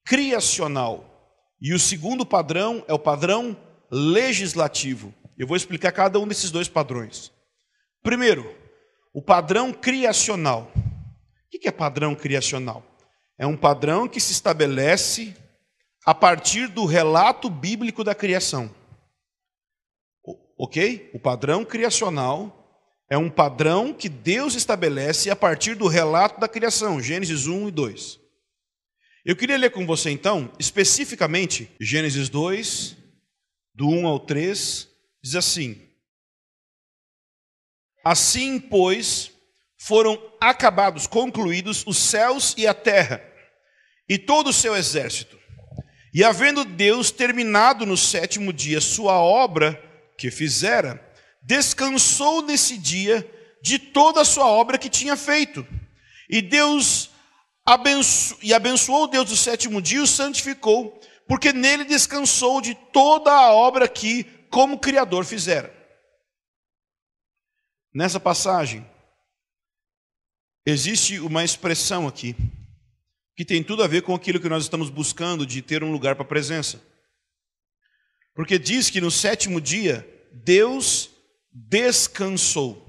[0.03, 1.14] criacional.
[1.61, 3.57] E o segundo padrão é o padrão
[3.89, 5.13] legislativo.
[5.37, 7.31] Eu vou explicar cada um desses dois padrões.
[8.03, 8.53] Primeiro,
[9.13, 10.71] o padrão criacional.
[10.75, 12.83] O que é padrão criacional?
[13.37, 15.35] É um padrão que se estabelece
[16.05, 18.69] a partir do relato bíblico da criação.
[20.57, 21.09] Ok?
[21.13, 22.65] O padrão criacional
[23.09, 27.71] é um padrão que Deus estabelece a partir do relato da criação, Gênesis 1 e
[27.71, 28.24] 2.
[29.25, 32.95] Eu queria ler com você então, especificamente, Gênesis 2,
[33.73, 34.87] do 1 ao 3,
[35.23, 35.81] diz assim:
[38.03, 39.31] Assim, pois,
[39.79, 43.19] foram acabados, concluídos os céus e a terra,
[44.07, 45.39] e todo o seu exército.
[46.13, 49.73] E havendo Deus terminado no sétimo dia sua obra
[50.19, 51.03] que fizera,
[51.41, 53.27] descansou nesse dia
[53.59, 55.65] de toda a sua obra que tinha feito.
[56.29, 57.09] E Deus
[57.65, 58.37] abenço...
[58.41, 63.51] e abençoou Deus o sétimo dia e o santificou, porque nele descansou de toda a
[63.51, 65.73] obra que, como Criador, fizera.
[67.93, 68.85] Nessa passagem,
[70.65, 72.35] existe uma expressão aqui
[73.35, 76.15] que tem tudo a ver com aquilo que nós estamos buscando de ter um lugar
[76.15, 76.81] para a presença.
[78.33, 81.09] Porque diz que no sétimo dia, Deus
[81.51, 82.85] descansou.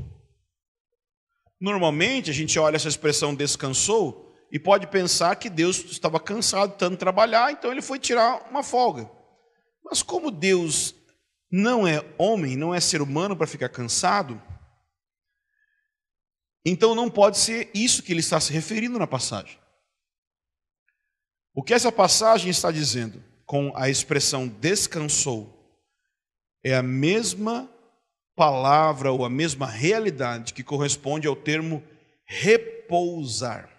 [1.61, 6.79] Normalmente a gente olha essa expressão descansou e pode pensar que Deus estava cansado de
[6.79, 9.11] tanto trabalhar, então ele foi tirar uma folga.
[9.85, 10.95] Mas como Deus
[11.51, 14.41] não é homem, não é ser humano para ficar cansado,
[16.65, 19.59] então não pode ser isso que ele está se referindo na passagem.
[21.55, 25.53] O que essa passagem está dizendo com a expressão descansou
[26.63, 27.71] é a mesma
[28.35, 31.83] palavra ou a mesma realidade que corresponde ao termo
[32.27, 33.76] repousar.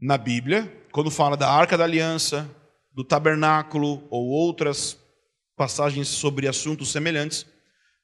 [0.00, 2.48] Na Bíblia, quando fala da arca da aliança,
[2.92, 4.98] do tabernáculo ou outras
[5.56, 7.46] passagens sobre assuntos semelhantes,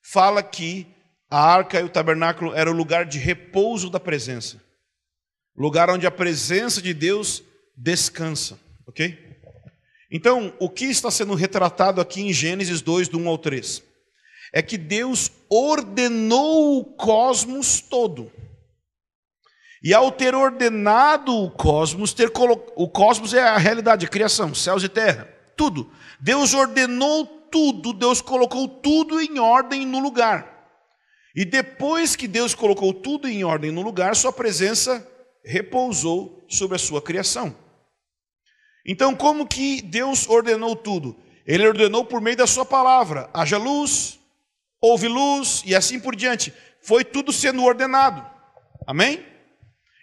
[0.02, 0.86] fala que
[1.28, 4.60] a arca e o tabernáculo era o lugar de repouso da presença.
[5.56, 7.42] Lugar onde a presença de Deus
[7.76, 9.30] descansa, ok?
[10.10, 13.82] Então, o que está sendo retratado aqui em Gênesis 2, do 1 ao 3?
[14.52, 18.32] É que Deus ordenou o cosmos todo.
[19.82, 22.62] E ao ter ordenado o cosmos, ter colo...
[22.76, 25.90] o cosmos é a realidade, a criação, céus e terra, tudo.
[26.20, 30.50] Deus ordenou tudo, Deus colocou tudo em ordem no lugar.
[31.34, 35.06] E depois que Deus colocou tudo em ordem no lugar, sua presença
[35.44, 37.54] repousou sobre a sua criação.
[38.84, 41.16] Então, como que Deus ordenou tudo?
[41.46, 44.18] Ele ordenou por meio da sua palavra: haja luz,
[44.80, 46.52] houve luz e assim por diante.
[46.82, 48.24] Foi tudo sendo ordenado.
[48.86, 49.24] Amém?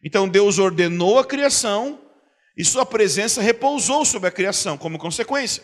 [0.08, 2.00] Então Deus ordenou a criação
[2.56, 5.62] e sua presença repousou sobre a criação como consequência.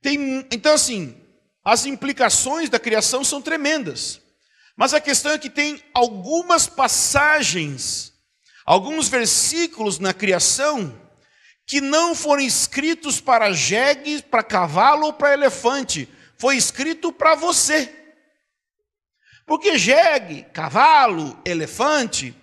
[0.00, 1.20] Tem, então assim,
[1.64, 4.20] as implicações da criação são tremendas.
[4.76, 8.12] Mas a questão é que tem algumas passagens,
[8.64, 10.96] alguns versículos na criação
[11.66, 17.97] que não foram escritos para jegue, para cavalo ou para elefante, foi escrito para você.
[19.48, 22.36] Porque jegue, cavalo, elefante,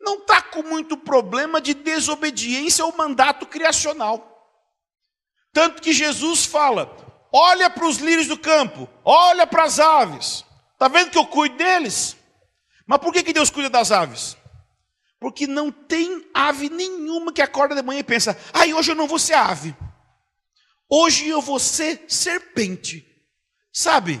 [0.00, 4.26] não está com muito problema de desobediência ao mandato criacional.
[5.52, 6.96] Tanto que Jesus fala:
[7.32, 10.44] olha para os lírios do campo, olha para as aves.
[10.72, 12.16] Está vendo que eu cuido deles?
[12.84, 14.36] Mas por que, que Deus cuida das aves?
[15.20, 19.06] Porque não tem ave nenhuma que acorda de manhã e pensa: ai, hoje eu não
[19.06, 19.76] vou ser ave.
[20.90, 23.06] Hoje eu vou ser serpente.
[23.72, 24.20] Sabe,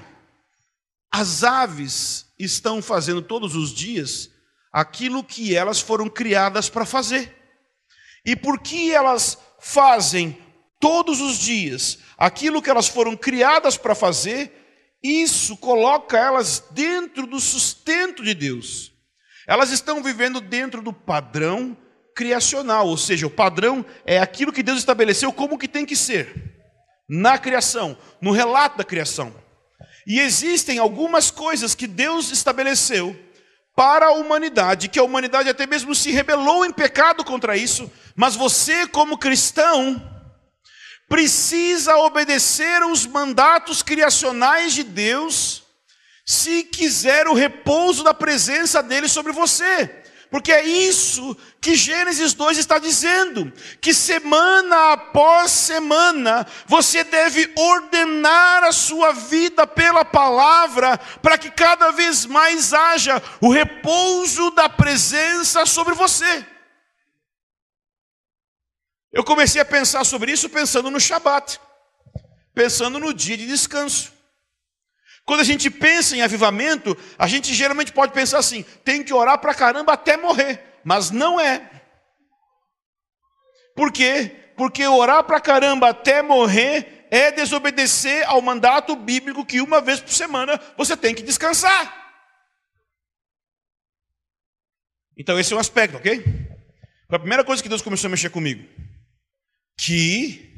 [1.12, 4.30] as aves estão fazendo todos os dias
[4.72, 7.36] aquilo que elas foram criadas para fazer.
[8.24, 10.38] E porque elas fazem
[10.78, 14.52] todos os dias aquilo que elas foram criadas para fazer,
[15.02, 18.92] isso coloca elas dentro do sustento de Deus.
[19.46, 21.76] Elas estão vivendo dentro do padrão
[22.14, 26.50] criacional, ou seja, o padrão é aquilo que Deus estabeleceu como que tem que ser
[27.08, 29.34] na criação, no relato da criação.
[30.10, 33.16] E existem algumas coisas que Deus estabeleceu
[33.76, 38.34] para a humanidade, que a humanidade até mesmo se rebelou em pecado contra isso, mas
[38.34, 40.02] você, como cristão,
[41.08, 45.62] precisa obedecer os mandatos criacionais de Deus,
[46.26, 49.99] se quiser o repouso da presença dele sobre você.
[50.30, 58.62] Porque é isso que Gênesis 2 está dizendo, que semana após semana você deve ordenar
[58.62, 65.66] a sua vida pela palavra, para que cada vez mais haja o repouso da presença
[65.66, 66.46] sobre você.
[69.12, 71.60] Eu comecei a pensar sobre isso pensando no Shabat,
[72.54, 74.19] pensando no dia de descanso.
[75.30, 79.38] Quando a gente pensa em avivamento, a gente geralmente pode pensar assim: tem que orar
[79.38, 80.60] para caramba até morrer.
[80.82, 81.70] Mas não é.
[83.76, 84.50] Por quê?
[84.56, 90.12] Porque orar para caramba até morrer é desobedecer ao mandato bíblico que uma vez por
[90.12, 92.18] semana você tem que descansar.
[95.16, 96.24] Então, esse é um aspecto, ok?
[97.06, 98.68] Foi a primeira coisa que Deus começou a mexer comigo.
[99.78, 100.49] Que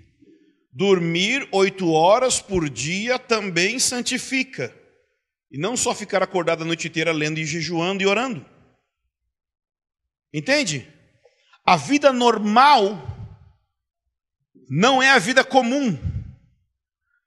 [0.72, 4.74] Dormir oito horas por dia também santifica.
[5.50, 8.44] E não só ficar acordado a noite inteira lendo e jejuando e orando.
[10.32, 10.90] Entende?
[11.64, 13.06] A vida normal
[14.70, 15.98] não é a vida comum.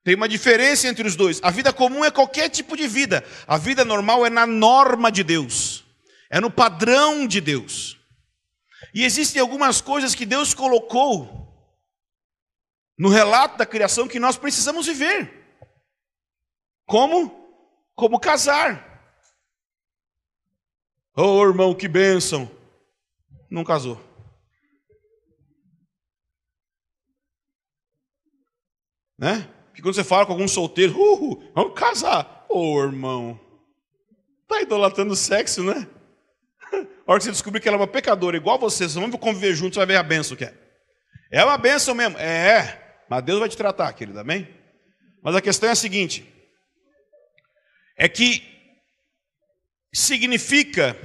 [0.03, 1.39] Tem uma diferença entre os dois.
[1.43, 3.23] A vida comum é qualquer tipo de vida.
[3.47, 5.83] A vida normal é na norma de Deus.
[6.31, 7.95] É no padrão de Deus.
[8.93, 11.44] E existem algumas coisas que Deus colocou
[12.97, 15.45] no relato da criação que nós precisamos viver.
[16.85, 17.45] Como?
[17.95, 18.93] Como casar.
[21.15, 22.49] Oh, irmão, que bênção.
[23.49, 24.01] Não casou.
[29.17, 29.49] Né?
[29.67, 32.45] Porque quando você fala com algum solteiro, uh, vamos casar.
[32.49, 33.39] Oh, irmão,
[34.47, 35.87] tá idolatrando sexo, né?
[37.07, 39.53] A hora que você descobrir que ela é uma pecadora igual você, vocês vão conviver
[39.53, 40.53] juntos, você vai ver a benção que é.
[41.31, 42.17] É uma benção mesmo.
[42.17, 42.84] É.
[43.09, 44.47] Mas Deus vai te tratar, querido, amém?
[45.21, 46.25] Mas a questão é a seguinte:
[47.97, 48.43] é que
[49.93, 50.97] significa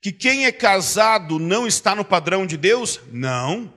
[0.00, 3.00] que quem é casado não está no padrão de Deus?
[3.10, 3.72] Não.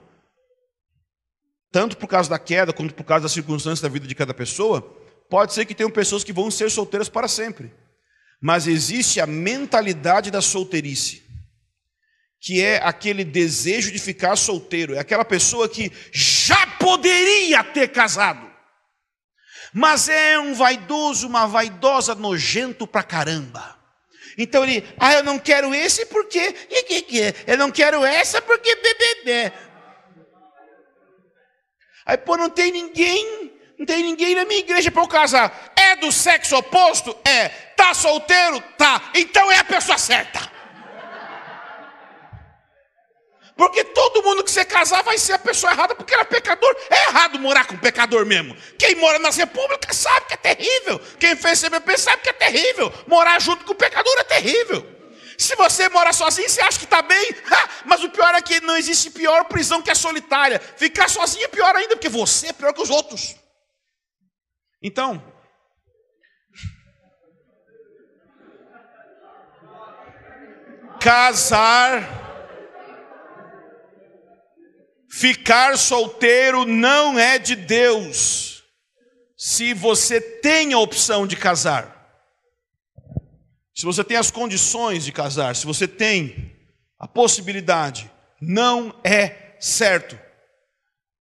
[1.71, 4.81] Tanto por causa da queda, quanto por causa das circunstâncias da vida de cada pessoa,
[5.29, 7.73] pode ser que tenham pessoas que vão ser solteiras para sempre.
[8.41, 11.25] Mas existe a mentalidade da solteirice
[12.45, 18.51] que é aquele desejo de ficar solteiro, é aquela pessoa que já poderia ter casado,
[19.73, 23.75] mas é um vaidoso, uma vaidosa nojento pra caramba.
[24.37, 26.55] Então ele, ah, eu não quero esse porque,
[27.47, 29.51] eu não quero essa porque bebê.
[32.05, 35.73] Aí, pô, não tem ninguém, não tem ninguém na minha igreja para eu casar.
[35.75, 37.17] É do sexo oposto?
[37.25, 37.49] É.
[37.75, 38.61] Tá solteiro?
[38.77, 39.09] Tá.
[39.15, 40.54] Então é a pessoa certa.
[43.55, 46.75] Porque todo mundo que você casar vai ser a pessoa errada, porque ela é pecador.
[46.89, 48.55] É errado morar com pecador mesmo.
[48.77, 50.99] Quem mora nas repúblicas sabe que é terrível.
[51.17, 52.91] Quem fez CBP sabe que é terrível.
[53.07, 54.85] Morar junto com pecador é terrível.
[55.37, 57.29] Se você mora sozinho, você acha que está bem?
[57.49, 60.59] Ha, mas o pior é que não existe pior prisão que a solitária.
[60.59, 63.35] Ficar sozinho é pior ainda, porque você é pior que os outros.
[64.81, 65.23] Então,
[70.99, 72.24] casar
[75.17, 78.65] Ficar solteiro não é de Deus.
[79.37, 82.11] Se você tem a opção de casar,
[83.73, 86.53] se você tem as condições de casar, se você tem
[86.99, 88.11] a possibilidade,
[88.41, 90.19] não é certo.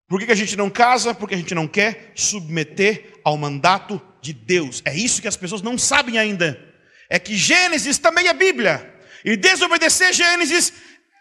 [0.09, 1.15] Por que, a gente não casa?
[1.15, 4.83] Porque a gente não quer submeter ao mandato de Deus.
[4.85, 6.61] É isso que as pessoas não sabem ainda.
[7.09, 8.93] É que Gênesis também é Bíblia.
[9.25, 10.73] E desobedecer Gênesis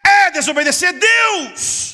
[0.03, 1.92] é desobedecer Deus.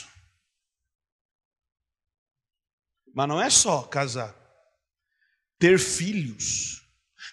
[3.20, 4.34] Mas não é só casar.
[5.59, 6.82] Ter filhos.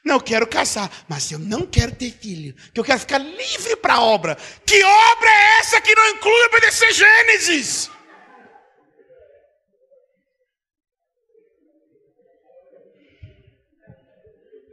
[0.05, 3.77] Não, eu quero casar, mas eu não quero ter filho, que eu quero ficar livre
[3.77, 4.35] para a obra.
[4.67, 7.89] Que obra é essa que não inclui obedecer Gênesis?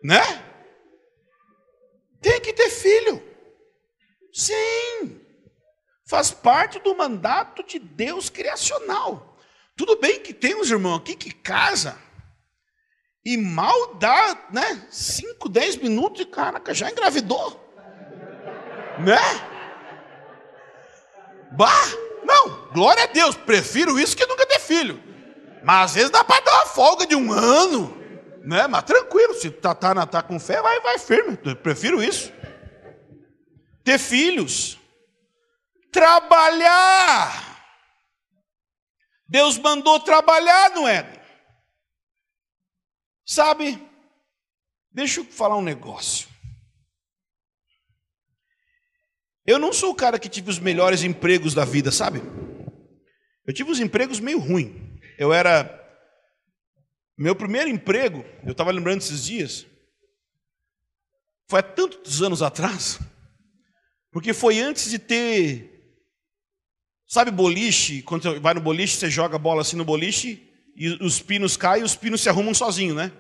[0.04, 0.20] Né?
[2.24, 3.22] Tem que ter filho.
[4.34, 5.22] Sim.
[6.08, 9.33] Faz parte do mandato de Deus criacional.
[9.76, 11.98] Tudo bem que tem uns irmãos aqui que casa
[13.26, 14.86] e mal dá, né?
[14.90, 17.60] 5, 10 minutos e caraca, já engravidou.
[19.00, 19.18] Né?
[21.52, 22.04] Bah!
[22.24, 25.02] Não, glória a Deus, prefiro isso que nunca ter filho.
[25.64, 27.98] Mas às vezes dá para dar uma folga de um ano,
[28.44, 28.68] né?
[28.68, 31.38] Mas tranquilo, se tá, tá, tá com fé, vai, vai firme.
[31.62, 32.32] Prefiro isso.
[33.84, 34.78] Ter filhos.
[35.92, 37.53] Trabalhar.
[39.34, 41.20] Deus mandou trabalhar no Éden.
[43.26, 43.84] Sabe,
[44.92, 46.30] deixa eu falar um negócio.
[49.44, 52.22] Eu não sou o cara que tive os melhores empregos da vida, sabe?
[53.44, 54.72] Eu tive uns empregos meio ruins.
[55.18, 55.82] Eu era.
[57.18, 59.66] Meu primeiro emprego, eu estava lembrando esses dias,
[61.48, 63.00] foi há tantos anos atrás,
[64.12, 65.73] porque foi antes de ter
[67.08, 68.02] Sabe boliche?
[68.02, 71.82] Quando vai no boliche, você joga a bola assim no boliche e os pinos caem
[71.82, 73.12] e os pinos se arrumam sozinho, né?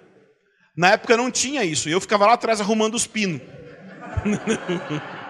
[0.75, 1.88] Na época não tinha isso.
[1.88, 3.41] Eu ficava lá atrás arrumando os pinos.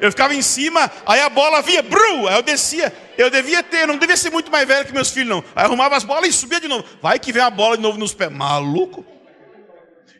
[0.00, 2.92] eu ficava em cima, aí a bola vinha, bru, aí eu descia.
[3.18, 5.44] Eu devia ter, não devia ser muito mais velho que meus filhos, não.
[5.54, 6.84] Aí arrumava as bolas e subia de novo.
[7.02, 8.30] Vai que vem a bola de novo nos pés.
[8.32, 9.04] Maluco?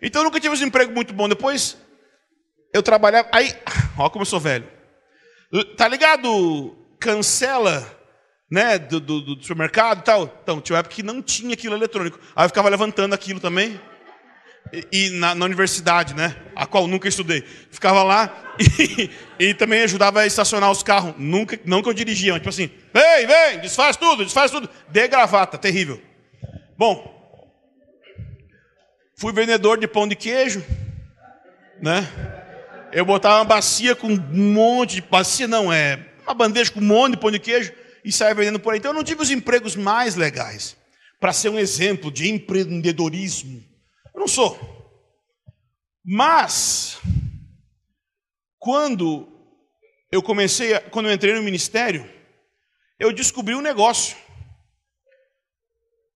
[0.02, 1.28] Então eu nunca tive um emprego muito bom.
[1.28, 1.76] Depois
[2.72, 3.28] eu trabalhava.
[3.32, 3.54] Aí,
[3.96, 4.79] ó, como eu sou velho.
[5.76, 8.00] Tá ligado cancela
[8.50, 10.40] né, do, do, do, supermercado e tal.
[10.42, 12.18] Então, tinha uma época que não tinha aquilo eletrônico.
[12.34, 13.80] Aí eu ficava levantando aquilo também.
[14.72, 17.42] E, e na, na, universidade, né, a qual nunca estudei.
[17.70, 21.14] Ficava lá e, e, também ajudava a estacionar os carros.
[21.16, 24.68] Nunca, não que eu dirigia, mas tipo assim, vem, vem, desfaz tudo, desfaz tudo.
[24.88, 26.00] De gravata, terrível.
[26.76, 27.18] Bom,
[29.16, 30.64] fui vendedor de pão de queijo,
[31.80, 32.06] né?
[32.92, 36.84] Eu botava uma bacia com um monte de bacia, não é uma bandeja com um
[36.84, 37.72] monte de pão de queijo
[38.04, 38.78] e saia vendendo por aí.
[38.78, 40.76] Então eu não tive os empregos mais legais
[41.18, 43.62] para ser um exemplo de empreendedorismo.
[44.14, 44.58] Eu não sou.
[46.04, 46.98] Mas
[48.58, 49.28] quando
[50.10, 52.08] eu comecei, a, quando eu entrei no ministério,
[52.98, 54.16] eu descobri um negócio.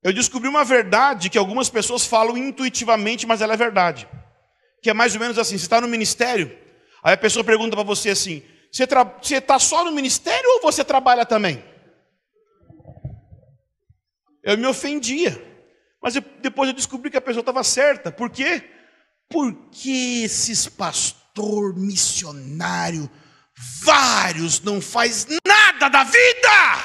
[0.03, 4.09] Eu descobri uma verdade que algumas pessoas falam intuitivamente, mas ela é verdade.
[4.83, 6.57] Que é mais ou menos assim: você está no ministério,
[7.05, 8.43] aí a pessoa pergunta para você assim:
[8.73, 11.63] você está só no ministério ou você trabalha também?
[14.43, 15.53] Eu me ofendia.
[16.03, 18.11] Mas eu, depois eu descobri que a pessoa estava certa.
[18.11, 18.69] Por quê?
[19.31, 23.09] Porque esses pastor, missionário,
[23.83, 26.85] vários não faz nada da vida.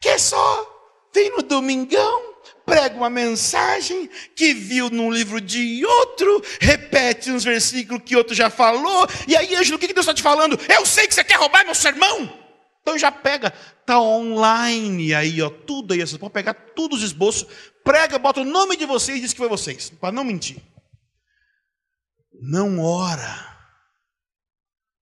[0.00, 2.35] Que só vem no domingão,
[2.66, 8.50] prega uma mensagem que viu num livro de outro, repete uns versículos que outro já
[8.50, 10.58] falou, e aí, Ângelo, o que Deus está te falando?
[10.68, 12.44] Eu sei que você quer roubar meu sermão.
[12.82, 13.50] Então já pega,
[13.84, 17.46] tá online aí, ó, tudo aí, você pode pegar todos os esboços,
[17.84, 20.56] prega, bota o nome de vocês e diz que foi vocês, para não mentir.
[22.40, 23.56] Não ora,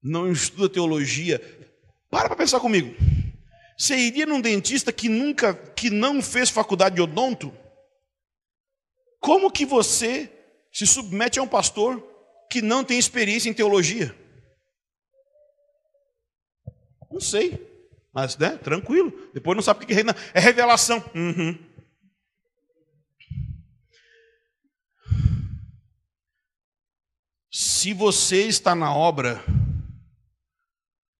[0.02, 1.40] não estuda teologia.
[2.10, 2.94] Para para pensar comigo.
[3.76, 7.52] Você iria num dentista que nunca, que não fez faculdade de odonto?
[9.20, 10.30] Como que você
[10.72, 12.00] se submete a um pastor
[12.50, 14.14] que não tem experiência em teologia?
[17.10, 17.74] Não sei.
[18.12, 19.12] Mas, né, tranquilo.
[19.32, 21.02] Depois não sabe o que é É revelação.
[21.14, 21.58] Uhum.
[27.50, 29.42] Se você está na obra,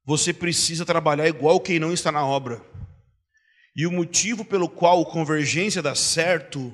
[0.04, 2.62] você precisa trabalhar igual quem não está na obra.
[3.76, 6.72] E o motivo pelo qual o convergência dá certo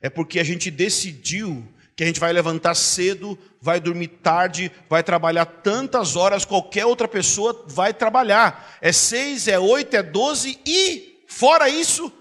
[0.00, 1.66] é porque a gente decidiu
[1.96, 7.08] que a gente vai levantar cedo, vai dormir tarde, vai trabalhar tantas horas qualquer outra
[7.08, 8.78] pessoa vai trabalhar.
[8.82, 12.12] É seis, é oito, é doze e fora isso,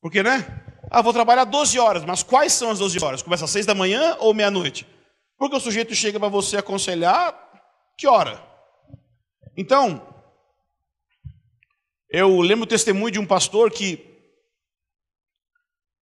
[0.00, 0.62] porque né?
[0.90, 3.22] Ah, vou trabalhar 12 horas, mas quais são as 12 horas?
[3.22, 4.86] Começa às seis da manhã ou meia-noite?
[5.36, 7.34] Porque o sujeito chega para você aconselhar,
[7.96, 8.47] que hora?
[9.60, 10.14] Então,
[12.08, 13.98] eu lembro o testemunho de um pastor que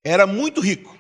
[0.04, 0.94] era muito rico.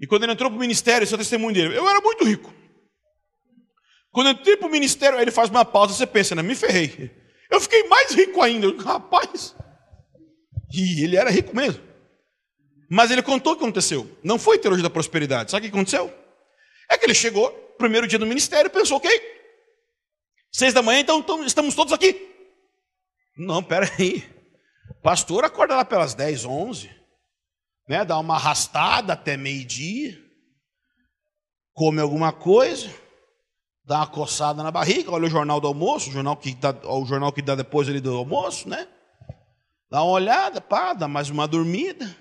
[0.00, 1.78] E quando ele entrou para o ministério, esse é o testemunho dele.
[1.78, 2.52] Eu era muito rico.
[4.10, 6.42] Quando eu entrei para o ministério, ele faz uma pausa, você pensa, né?
[6.42, 7.08] Me ferrei.
[7.48, 8.82] Eu fiquei mais rico ainda.
[8.82, 9.54] Rapaz.
[10.74, 11.80] E ele era rico mesmo.
[12.90, 14.10] Mas ele contou o que aconteceu.
[14.24, 15.52] Não foi teologia da prosperidade.
[15.52, 16.12] Sabe o que aconteceu?
[16.90, 17.48] É que ele chegou,
[17.78, 19.37] primeiro dia do ministério, pensou, ok,
[20.52, 22.26] seis da manhã, então, estamos todos aqui.
[23.36, 24.24] Não, peraí.
[25.02, 26.98] Pastor acorda lá pelas dez, onze
[27.88, 30.22] né, dá uma arrastada até meio-dia,
[31.72, 32.92] come alguma coisa,
[33.82, 37.06] dá uma coçada na barriga, olha o jornal do almoço, o jornal que dá, o
[37.06, 38.86] jornal que dá depois ali do almoço, né?
[39.90, 42.14] Dá uma olhada, pá, dá mais uma dormida.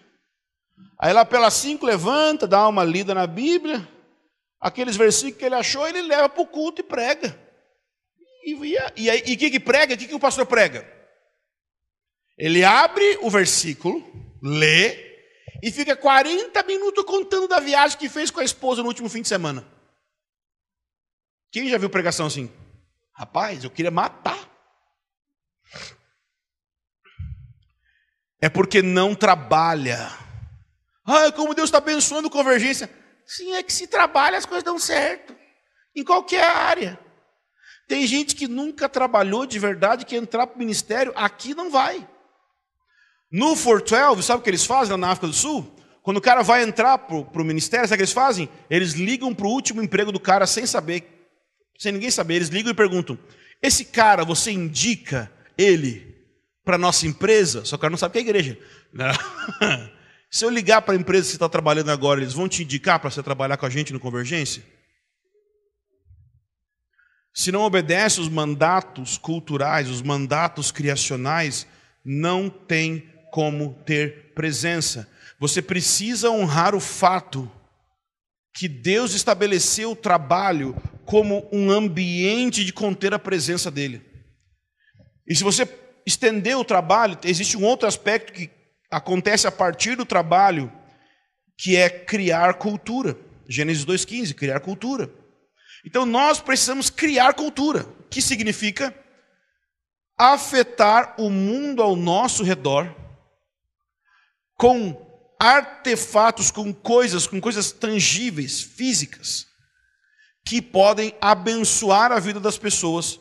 [0.98, 3.86] Aí lá pelas cinco levanta, dá uma lida na Bíblia,
[4.62, 7.38] aqueles versículos que ele achou, ele leva para o culto e prega.
[8.48, 9.94] E o que, que prega?
[9.94, 10.88] O que, que o pastor prega?
[12.38, 14.02] Ele abre o versículo,
[14.42, 15.06] lê,
[15.62, 19.22] e fica 40 minutos contando da viagem que fez com a esposa no último fim
[19.22, 19.68] de semana.
[21.52, 22.50] Quem já viu pregação assim?
[23.12, 24.50] Rapaz, eu queria matar.
[28.40, 29.98] É porque não trabalha.
[31.04, 32.90] Ah, como Deus está abençoando convergência.
[33.26, 35.36] Sim, é que se trabalha as coisas dão certo.
[35.94, 37.07] Em qualquer área.
[37.88, 42.08] Tem gente que nunca trabalhou de verdade, que entrar para o ministério, aqui não vai.
[43.32, 45.74] No 412, sabe o que eles fazem lá na África do Sul?
[46.02, 48.50] Quando o cara vai entrar para o ministério, sabe o que eles fazem?
[48.70, 51.30] Eles ligam para o último emprego do cara sem saber,
[51.78, 52.36] sem ninguém saber.
[52.36, 53.18] Eles ligam e perguntam:
[53.62, 56.16] Esse cara, você indica ele
[56.64, 57.66] para nossa empresa?
[57.66, 58.58] Só que o cara não sabe que é igreja.
[60.30, 63.00] Se eu ligar para a empresa que você está trabalhando agora, eles vão te indicar
[63.00, 64.64] para você trabalhar com a gente no Convergência?
[67.38, 71.68] Se não obedece os mandatos culturais, os mandatos criacionais,
[72.04, 75.08] não tem como ter presença.
[75.40, 77.50] Você precisa honrar o fato
[78.56, 80.76] que Deus estabeleceu o trabalho
[81.06, 84.02] como um ambiente de conter a presença dele.
[85.28, 85.70] E se você
[86.08, 88.50] estender o trabalho, existe um outro aspecto que
[88.90, 90.74] acontece a partir do trabalho,
[91.56, 93.16] que é criar cultura.
[93.48, 95.08] Gênesis 2,15, criar cultura.
[95.88, 98.94] Então nós precisamos criar cultura, que significa
[100.18, 102.94] afetar o mundo ao nosso redor
[104.58, 105.02] com
[105.40, 109.48] artefatos, com coisas, com coisas tangíveis, físicas,
[110.46, 113.18] que podem abençoar a vida das pessoas,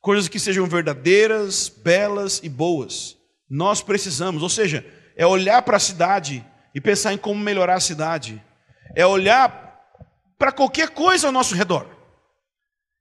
[0.00, 3.16] coisas que sejam verdadeiras, belas e boas.
[3.48, 6.44] Nós precisamos, ou seja, é olhar para a cidade
[6.74, 8.42] e pensar em como melhorar a cidade,
[8.96, 9.78] é olhar
[10.36, 11.96] para qualquer coisa ao nosso redor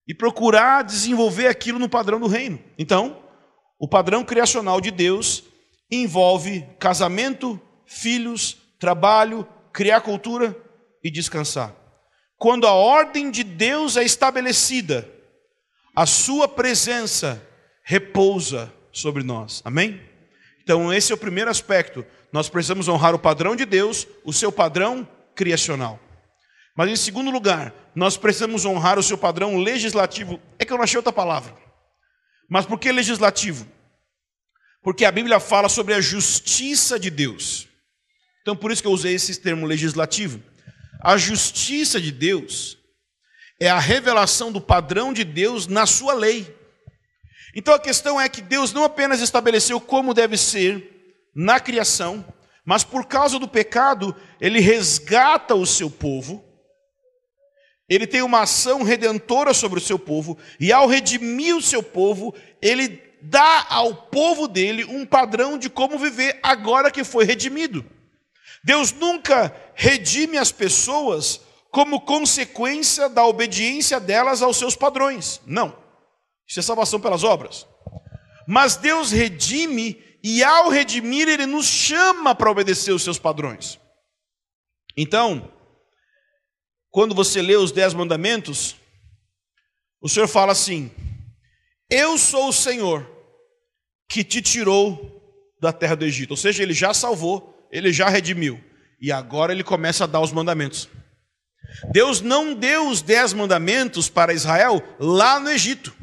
[0.07, 2.59] e procurar desenvolver aquilo no padrão do reino.
[2.77, 3.21] Então,
[3.79, 5.43] o padrão criacional de Deus
[5.91, 10.55] envolve casamento, filhos, trabalho, criar cultura
[11.03, 11.75] e descansar.
[12.37, 15.09] Quando a ordem de Deus é estabelecida,
[15.95, 17.41] a sua presença
[17.83, 19.61] repousa sobre nós.
[19.65, 19.99] Amém?
[20.61, 22.05] Então, esse é o primeiro aspecto.
[22.31, 25.99] Nós precisamos honrar o padrão de Deus, o seu padrão criacional.
[26.75, 30.39] Mas, em segundo lugar, nós precisamos honrar o seu padrão legislativo.
[30.59, 31.57] É que eu não achei outra palavra.
[32.47, 33.67] Mas por que legislativo?
[34.83, 37.67] Porque a Bíblia fala sobre a justiça de Deus.
[38.43, 40.39] Então, por isso que eu usei esse termo legislativo.
[41.01, 42.77] A justiça de Deus
[43.59, 46.55] é a revelação do padrão de Deus na sua lei.
[47.55, 52.23] Então a questão é que Deus não apenas estabeleceu como deve ser na criação,
[52.63, 56.46] mas por causa do pecado, ele resgata o seu povo,
[57.89, 62.33] ele tem uma ação redentora sobre o seu povo, e ao redimir o seu povo,
[62.61, 67.85] ele dá ao povo dele um padrão de como viver agora que foi redimido.
[68.63, 75.41] Deus nunca redime as pessoas como consequência da obediência delas aos seus padrões.
[75.45, 75.77] Não.
[76.47, 77.67] Isso é salvação pelas obras.
[78.47, 83.79] Mas Deus redime e ao redimir ele nos chama para obedecer os seus padrões.
[84.95, 85.51] Então,
[86.97, 88.75] quando você lê os dez mandamentos,
[90.01, 90.89] o Senhor fala assim:
[91.91, 93.07] Eu sou o Senhor
[94.09, 95.21] que te tirou
[95.61, 96.31] da terra do Egito.
[96.31, 98.59] Ou seja, ele já salvou, ele já redimiu.
[98.99, 100.89] E agora ele começa a dar os mandamentos.
[101.91, 105.95] Deus não deu os dez mandamentos para Israel lá no Egito.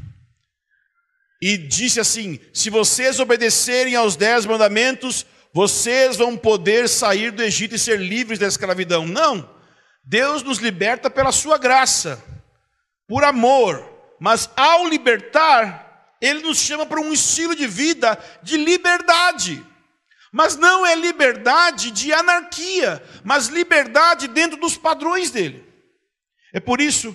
[1.42, 7.74] E disse assim: se vocês obedecerem aos dez mandamentos, vocês vão poder sair do Egito
[7.74, 9.04] e ser livres da escravidão.
[9.04, 9.53] Não.
[10.04, 12.22] Deus nos liberta pela sua graça,
[13.08, 13.92] por amor.
[14.20, 19.64] Mas ao libertar, Ele nos chama para um estilo de vida de liberdade.
[20.32, 25.64] Mas não é liberdade de anarquia, mas liberdade dentro dos padrões dele.
[26.52, 27.14] É por isso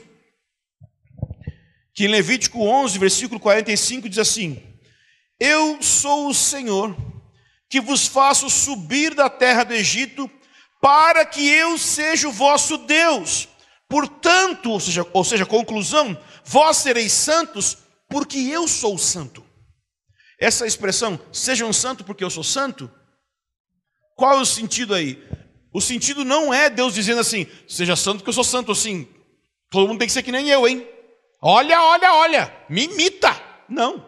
[1.93, 4.61] que em Levítico 11, versículo 45 diz assim:
[5.39, 6.95] Eu sou o Senhor
[7.69, 10.29] que vos faço subir da terra do Egito,
[10.81, 13.47] para que eu seja o vosso Deus.
[13.87, 17.77] Portanto, ou seja, ou seja, conclusão, vós sereis santos,
[18.07, 19.43] porque eu sou santo.
[20.39, 22.89] Essa expressão, sejam santos porque eu sou santo,
[24.15, 25.21] qual é o sentido aí?
[25.73, 29.07] O sentido não é Deus dizendo assim, seja santo porque eu sou santo, assim,
[29.69, 30.87] todo mundo tem que ser que nem eu, hein?
[31.41, 33.35] Olha, olha, olha, me imita.
[33.67, 34.07] Não.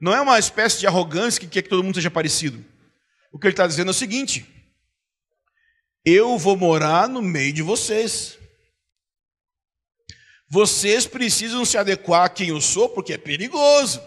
[0.00, 2.64] Não é uma espécie de arrogância que quer que todo mundo seja parecido.
[3.32, 4.46] O que ele está dizendo é o seguinte:
[6.08, 8.38] eu vou morar no meio de vocês.
[10.50, 14.02] Vocês precisam se adequar a quem eu sou, porque é perigoso.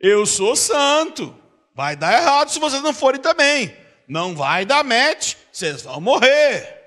[0.00, 1.34] Eu sou santo.
[1.74, 3.82] Vai dar errado se vocês não forem também
[4.12, 6.80] não vai dar match, vocês vão morrer.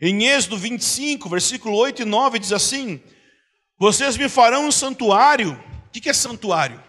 [0.00, 3.02] Em Êxodo 25, versículo 8 e 9, diz assim:
[3.78, 5.52] Vocês me farão um santuário.
[5.88, 6.82] O que é santuário?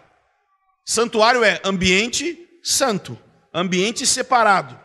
[0.86, 3.18] Santuário é ambiente santo,
[3.54, 4.80] ambiente separado.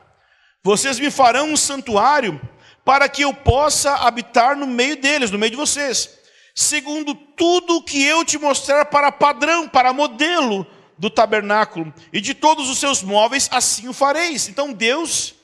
[0.64, 2.40] Vocês me farão um santuário
[2.84, 6.10] para que eu possa habitar no meio deles, no meio de vocês,
[6.54, 10.66] segundo tudo que eu te mostrar para padrão, para modelo
[10.98, 14.48] do tabernáculo e de todos os seus móveis, assim o fareis.
[14.48, 15.34] Então Deus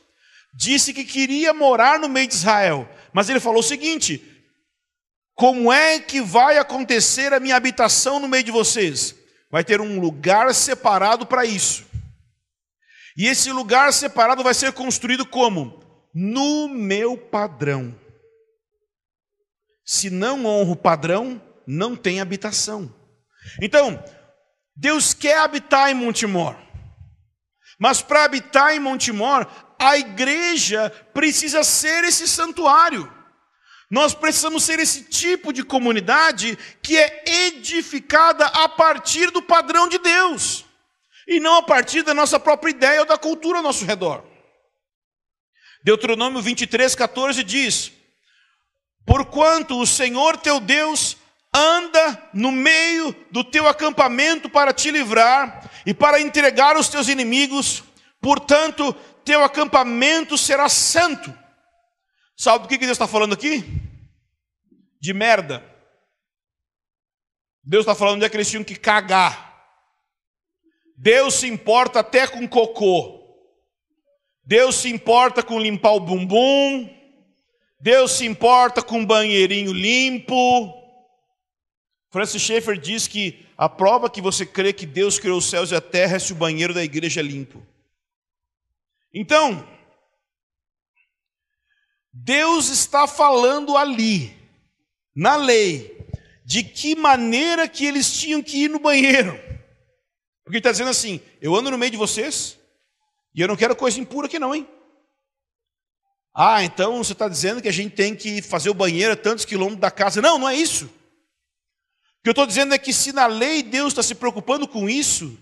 [0.55, 4.23] disse que queria morar no meio de Israel, mas ele falou o seguinte:
[5.35, 9.15] como é que vai acontecer a minha habitação no meio de vocês?
[9.51, 11.87] Vai ter um lugar separado para isso.
[13.19, 15.83] E esse lugar separado vai ser construído como?
[16.15, 17.99] No meu padrão.
[19.85, 22.95] Se não honro o padrão, não tem habitação.
[23.61, 24.01] Então,
[24.77, 26.57] Deus quer habitar em Montemor.
[27.77, 29.47] Mas para habitar em Montemor,
[29.81, 33.13] a igreja precisa ser esse santuário.
[33.91, 39.99] Nós precisamos ser esse tipo de comunidade que é edificada a partir do padrão de
[39.99, 40.68] Deus,
[41.29, 44.25] e não a partir da nossa própria ideia ou da cultura ao nosso redor.
[45.85, 47.93] Deuteronômio 23, 14 diz:
[49.05, 51.19] Porquanto o Senhor teu Deus
[51.55, 57.85] anda no meio do teu acampamento para te livrar e para entregar os teus inimigos,
[58.21, 61.33] portanto, teu acampamento será santo.
[62.37, 63.65] Sabe do que Deus está falando aqui?
[65.01, 65.65] De merda.
[67.63, 69.48] Deus está falando de que eles tinham que cagar.
[71.01, 73.23] Deus se importa até com cocô.
[74.43, 76.91] Deus se importa com limpar o bumbum.
[77.81, 80.75] Deus se importa com um banheirinho limpo.
[82.11, 85.77] Francis Schaeffer diz que a prova que você crê que Deus criou os céus e
[85.77, 87.65] a terra é se o banheiro da igreja é limpo.
[89.15, 89.65] Então,
[92.13, 94.37] Deus está falando ali,
[95.15, 96.09] na lei,
[96.45, 99.49] de que maneira que eles tinham que ir no banheiro.
[100.49, 102.59] Porque ele está dizendo assim: eu ando no meio de vocês
[103.35, 104.67] e eu não quero coisa impura aqui, não, hein?
[106.35, 109.45] Ah, então você está dizendo que a gente tem que fazer o banheiro a tantos
[109.45, 110.23] quilômetros da casa.
[110.23, 110.87] Não, não é isso.
[110.87, 114.89] O que eu estou dizendo é que se na lei Deus está se preocupando com
[114.89, 115.39] isso,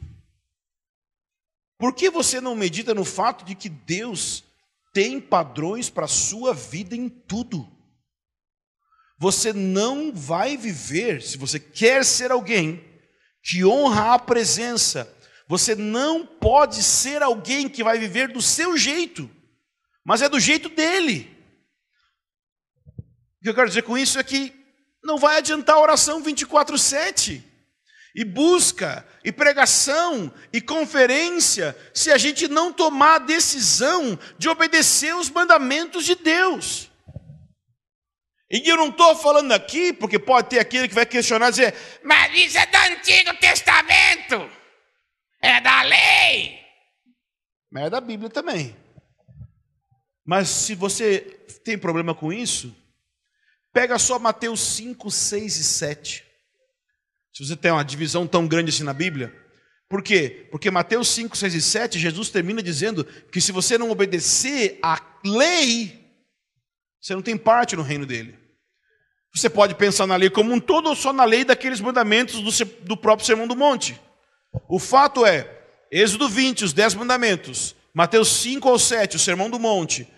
[1.79, 4.43] por que você não medita no fato de que Deus
[4.93, 7.71] tem padrões para a sua vida em tudo?
[9.19, 12.96] Você não vai viver, se você quer ser alguém
[13.47, 15.09] que honra a presença,
[15.47, 19.31] você não pode ser alguém que vai viver do seu jeito,
[20.05, 21.33] mas é do jeito dele.
[22.99, 24.53] O que eu quero dizer com isso é que
[25.05, 27.41] não vai adiantar oração 24/7
[28.17, 35.15] e busca e pregação e conferência se a gente não tomar a decisão de obedecer
[35.15, 36.91] os mandamentos de Deus.
[38.51, 41.75] E eu não estou falando aqui, porque pode ter aquele que vai questionar e dizer,
[42.05, 44.51] mas isso é do Antigo Testamento,
[45.43, 46.61] é da lei.
[47.71, 48.77] Mas é da Bíblia também.
[50.25, 51.21] Mas se você
[51.65, 52.75] tem problema com isso,
[53.73, 56.25] pega só Mateus 5, 6 e 7.
[57.33, 59.35] Se você tem uma divisão tão grande assim na Bíblia.
[59.89, 60.49] Por quê?
[60.51, 65.01] Porque Mateus 5, 6 e 7, Jesus termina dizendo que se você não obedecer à
[65.25, 66.06] lei,
[67.07, 68.37] você não tem parte no reino dele.
[69.33, 72.65] Você pode pensar na lei como um todo ou só na lei daqueles mandamentos do,
[72.83, 74.01] do próprio Sermão do Monte.
[74.69, 79.57] O fato é, Êxodo 20, os 10 mandamentos, Mateus 5 ou 7, o Sermão do
[79.57, 80.13] Monte,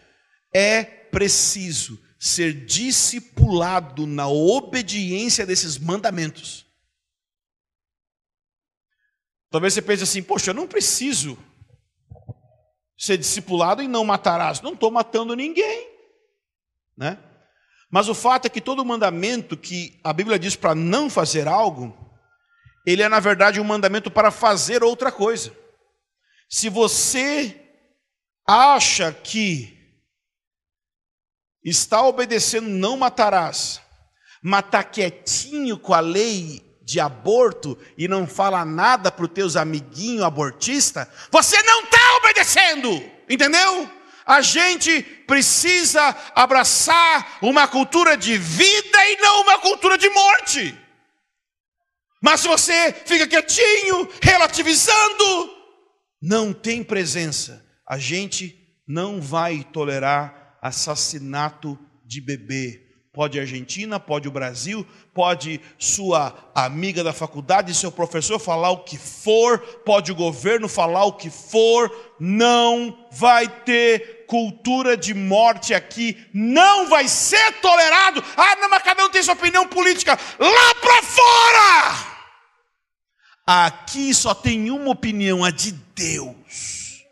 [0.54, 6.64] é preciso ser discipulado na obediência desses mandamentos.
[9.50, 11.36] Talvez você pense assim: poxa, eu não preciso
[12.96, 14.62] ser discipulado e não matarás.
[14.62, 15.97] Não estou matando ninguém.
[16.98, 17.16] Né?
[17.88, 21.96] Mas o fato é que todo mandamento que a Bíblia diz para não fazer algo,
[22.84, 25.56] ele é na verdade um mandamento para fazer outra coisa.
[26.50, 27.58] Se você
[28.46, 29.76] acha que
[31.64, 33.80] está obedecendo não matarás,
[34.42, 39.56] mas está quietinho com a lei de aborto e não fala nada para os teus
[39.56, 42.88] amiguinhos abortistas, você não está obedecendo,
[43.28, 43.97] entendeu?
[44.28, 50.78] A gente precisa abraçar uma cultura de vida e não uma cultura de morte.
[52.20, 55.50] Mas se você fica quietinho, relativizando,
[56.20, 57.64] não tem presença.
[57.88, 58.54] A gente
[58.86, 62.84] não vai tolerar assassinato de bebê.
[63.14, 68.84] Pode a Argentina, pode o Brasil, pode sua amiga da faculdade, seu professor falar o
[68.84, 75.74] que for, pode o governo falar o que for, não vai ter cultura de morte
[75.74, 78.22] aqui, não vai ser tolerado.
[78.36, 80.16] Ah, não, mas cada um tem sua opinião política.
[80.38, 82.18] Lá para fora!
[83.46, 87.02] Aqui só tem uma opinião, a de Deus.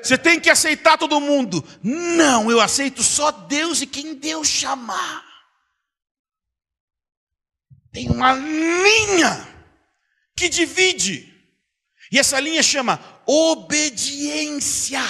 [0.00, 1.62] Você tem que aceitar todo mundo.
[1.82, 5.24] Não, eu aceito só Deus e quem Deus chamar.
[7.92, 9.48] Tem uma linha
[10.36, 11.34] que divide.
[12.12, 15.02] E essa linha chama obediência.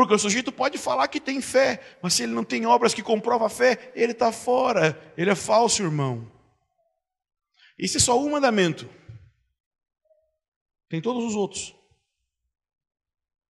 [0.00, 3.02] Porque o sujeito pode falar que tem fé, mas se ele não tem obras que
[3.02, 4.98] comprovam a fé, ele está fora.
[5.14, 6.26] Ele é falso, irmão.
[7.78, 8.88] Esse é só um mandamento.
[10.88, 11.74] Tem todos os outros.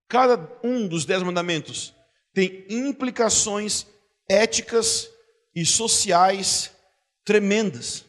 [0.08, 1.94] Cada um dos dez mandamentos
[2.34, 3.86] tem implicações
[4.28, 5.08] éticas
[5.56, 6.76] e sociais
[7.24, 8.06] tremendas.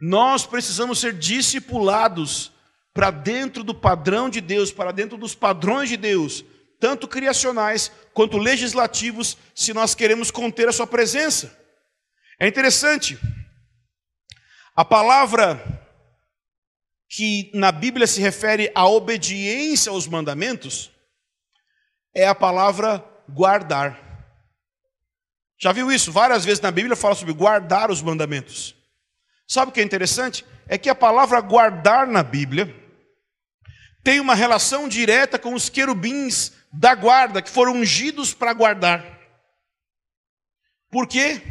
[0.00, 2.52] Nós precisamos ser discipulados
[2.94, 6.42] para dentro do padrão de Deus, para dentro dos padrões de Deus,
[6.78, 11.56] tanto criacionais quanto legislativos, se nós queremos conter a Sua presença.
[12.38, 13.18] É interessante,
[14.74, 15.62] a palavra
[17.08, 20.90] que na Bíblia se refere à obediência aos mandamentos
[22.14, 24.06] é a palavra guardar.
[25.58, 26.12] Já viu isso?
[26.12, 28.74] Várias vezes na Bíblia fala sobre guardar os mandamentos.
[29.48, 30.44] Sabe o que é interessante?
[30.66, 32.74] É que a palavra guardar na Bíblia
[34.02, 39.04] tem uma relação direta com os querubins da guarda que foram ungidos para guardar.
[40.90, 41.42] Por quê?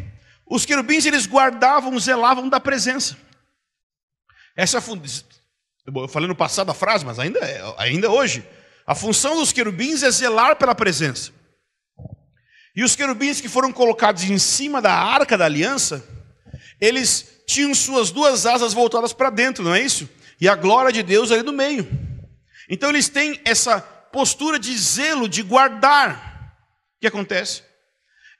[0.45, 3.17] Os querubins eles guardavam, zelavam da presença.
[4.55, 8.47] Essa eu falei no passado a frase, mas ainda, é, ainda hoje.
[8.87, 11.31] A função dos querubins é zelar pela presença.
[12.75, 16.03] E os querubins que foram colocados em cima da arca da aliança,
[16.79, 20.09] eles tinham suas duas asas voltadas para dentro, não é isso?
[20.39, 21.87] E a glória de Deus ali no meio.
[22.69, 23.79] Então eles têm essa
[24.15, 26.55] postura de zelo, de guardar.
[26.95, 27.63] O que acontece?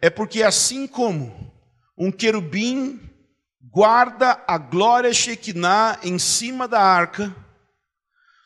[0.01, 1.53] É porque assim como
[1.97, 2.97] um querubim
[3.59, 7.35] guarda a glória Shekinah em cima da arca,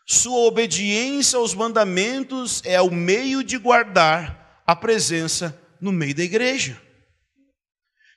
[0.08, 6.82] sua obediência aos mandamentos é o meio de guardar a presença no meio da igreja.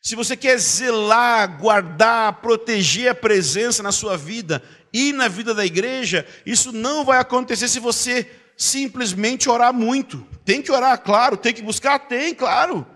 [0.02, 5.66] Se você quer zelar, guardar, proteger a presença na sua vida e na vida da
[5.66, 10.26] igreja, isso não vai acontecer se você simplesmente orar muito.
[10.44, 12.86] Tem que orar, claro, tem que buscar, tem, claro.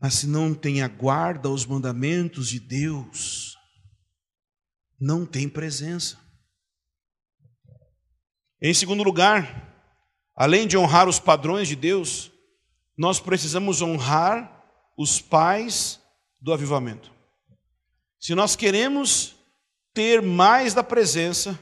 [0.00, 3.56] Mas se não tem a guarda aos mandamentos de Deus,
[4.98, 6.18] não tem presença.
[8.62, 9.74] Em segundo lugar,
[10.36, 12.30] além de honrar os padrões de Deus,
[12.96, 14.62] nós precisamos honrar
[14.96, 16.00] os pais
[16.40, 17.10] do avivamento.
[18.18, 19.34] Se nós queremos
[19.94, 21.58] ter mais da presença,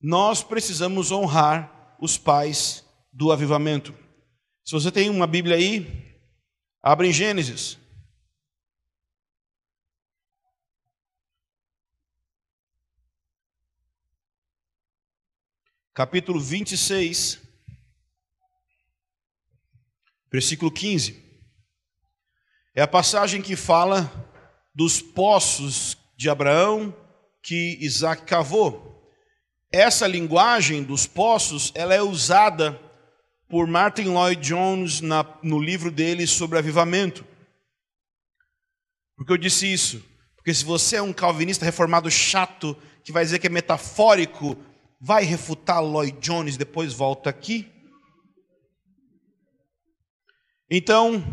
[0.00, 1.71] nós precisamos honrar
[2.02, 3.94] os pais do avivamento.
[4.64, 6.18] Se você tem uma Bíblia aí,
[6.82, 7.78] abra em Gênesis.
[15.94, 17.40] Capítulo 26,
[20.28, 21.22] versículo 15.
[22.74, 24.10] É a passagem que fala
[24.74, 26.92] dos poços de Abraão
[27.40, 28.92] que Isaac cavou.
[29.72, 32.78] Essa linguagem dos poços, ela é usada
[33.48, 37.24] por Martin Lloyd Jones na, no livro dele sobre avivamento.
[39.16, 40.04] Por que eu disse isso?
[40.36, 44.58] Porque se você é um calvinista reformado chato, que vai dizer que é metafórico,
[45.00, 47.72] vai refutar Lloyd Jones, depois volta aqui.
[50.70, 51.24] Então,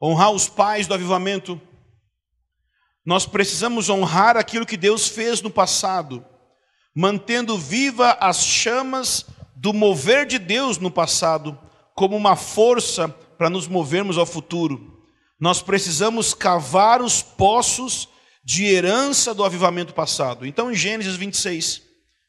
[0.00, 1.60] honrar os pais do avivamento,
[3.04, 6.24] nós precisamos honrar aquilo que Deus fez no passado
[6.96, 11.58] mantendo viva as chamas do mover de Deus no passado,
[11.94, 15.04] como uma força para nos movermos ao futuro.
[15.38, 18.08] Nós precisamos cavar os poços
[18.42, 20.46] de herança do avivamento passado.
[20.46, 21.82] Então, em Gênesis 26,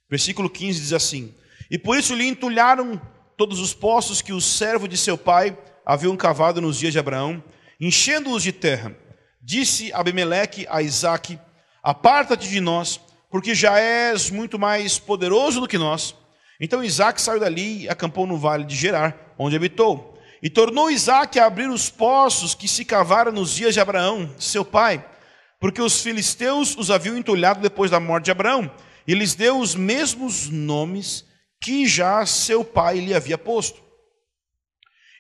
[0.10, 1.34] versículo 15, diz assim:
[1.72, 3.02] E por isso lhe entulharam
[3.38, 7.42] todos os poços que o servo de seu pai haviam cavado nos dias de Abraão,
[7.80, 8.94] enchendo-os de terra.
[9.42, 11.40] Disse Abimeleque a Isaque:
[11.82, 13.00] Aparta-te de nós
[13.30, 16.16] porque já és muito mais poderoso do que nós.
[16.60, 20.18] Então Isaac saiu dali e acampou no vale de Gerar, onde habitou.
[20.42, 24.64] E tornou Isaac a abrir os poços que se cavaram nos dias de Abraão, seu
[24.64, 25.04] pai,
[25.60, 28.72] porque os filisteus os haviam entulhado depois da morte de Abraão,
[29.08, 31.26] e lhes deu os mesmos nomes
[31.62, 33.82] que já seu pai lhe havia posto.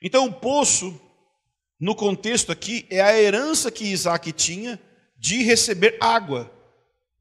[0.01, 0.99] Então o poço,
[1.80, 4.80] no contexto aqui, é a herança que Isaac tinha
[5.18, 6.51] de receber água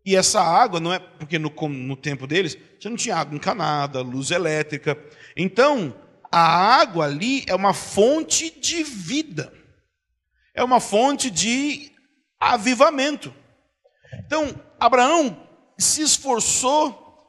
[0.07, 4.01] e essa água, não é porque no, no tempo deles já não tinha água encanada,
[4.01, 4.97] luz elétrica.
[5.37, 5.93] Então,
[6.31, 9.53] a água ali é uma fonte de vida,
[10.55, 11.91] é uma fonte de
[12.39, 13.35] avivamento.
[14.25, 15.45] Então, Abraão
[15.77, 17.29] se esforçou,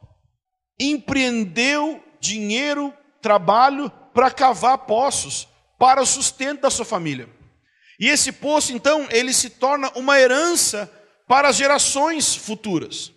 [0.80, 5.48] empreendeu dinheiro, trabalho para cavar poços
[5.80, 7.28] para o sustento da sua família.
[8.00, 10.92] E esse poço, então, ele se torna uma herança
[11.28, 13.12] para as gerações futuras.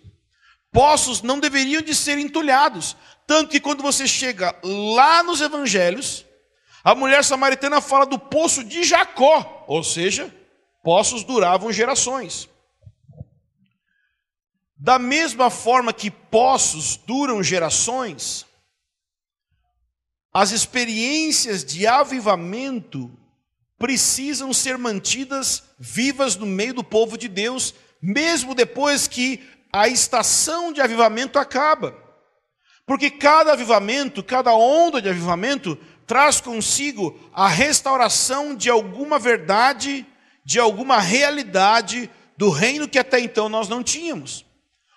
[0.71, 2.95] Poços não deveriam de ser entulhados,
[3.25, 6.25] tanto que quando você chega lá nos evangelhos,
[6.83, 10.33] a mulher samaritana fala do poço de Jacó, ou seja,
[10.83, 12.49] poços duravam gerações.
[14.75, 18.45] Da mesma forma que poços duram gerações,
[20.33, 23.11] as experiências de avivamento
[23.77, 29.41] precisam ser mantidas vivas no meio do povo de Deus mesmo depois que
[29.71, 31.95] a estação de avivamento acaba.
[32.85, 35.77] Porque cada avivamento, cada onda de avivamento,
[36.07, 40.05] traz consigo a restauração de alguma verdade,
[40.43, 44.45] de alguma realidade do reino que até então nós não tínhamos.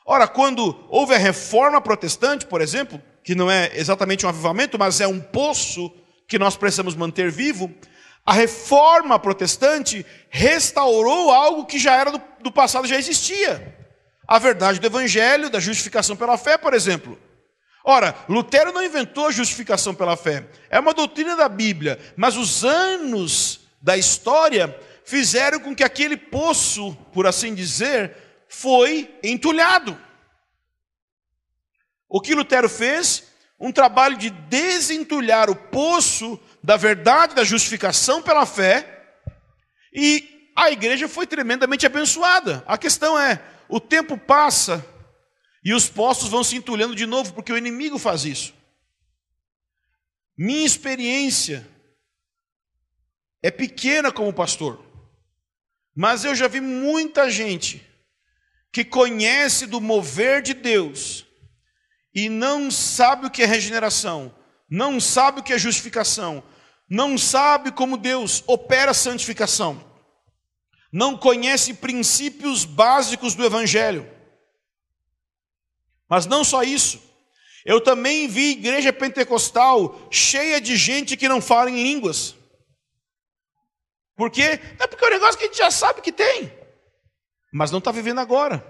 [0.06, 5.00] Ora, quando houve a reforma protestante, por exemplo, que não é exatamente um avivamento, mas
[5.00, 5.92] é um poço
[6.26, 7.72] que nós precisamos manter vivo,
[8.24, 13.76] a reforma protestante restaurou algo que já era do, do passado, já existia.
[14.26, 17.18] A verdade do evangelho, da justificação pela fé, por exemplo.
[17.84, 20.48] Ora, Lutero não inventou a justificação pela fé.
[20.70, 26.96] É uma doutrina da Bíblia, mas os anos da história fizeram com que aquele poço,
[27.12, 28.16] por assim dizer,
[28.48, 29.98] foi entulhado.
[32.08, 33.24] O que Lutero fez?
[33.60, 39.18] Um trabalho de desentulhar o poço da verdade da justificação pela fé,
[39.92, 42.64] e a igreja foi tremendamente abençoada.
[42.66, 44.84] A questão é: o tempo passa
[45.62, 48.54] e os postos vão se entulhando de novo, porque o inimigo faz isso.
[50.38, 51.68] Minha experiência
[53.42, 54.82] é pequena como pastor,
[55.94, 57.86] mas eu já vi muita gente
[58.72, 61.26] que conhece do mover de Deus
[62.14, 64.34] e não sabe o que é regeneração,
[64.68, 66.42] não sabe o que é justificação,
[66.88, 69.82] não sabe como Deus opera a santificação,
[70.92, 74.08] não conhece princípios básicos do Evangelho.
[76.08, 77.02] Mas não só isso,
[77.64, 82.36] eu também vi igreja pentecostal cheia de gente que não fala em línguas.
[84.14, 84.60] Por quê?
[84.78, 86.52] É porque é um negócio que a gente já sabe que tem,
[87.52, 88.64] mas não está vivendo agora.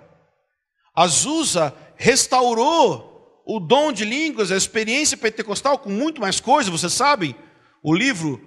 [0.95, 7.35] Azusa restaurou o dom de línguas, a experiência pentecostal com muito mais coisa, vocês sabem.
[7.87, 8.41] O livro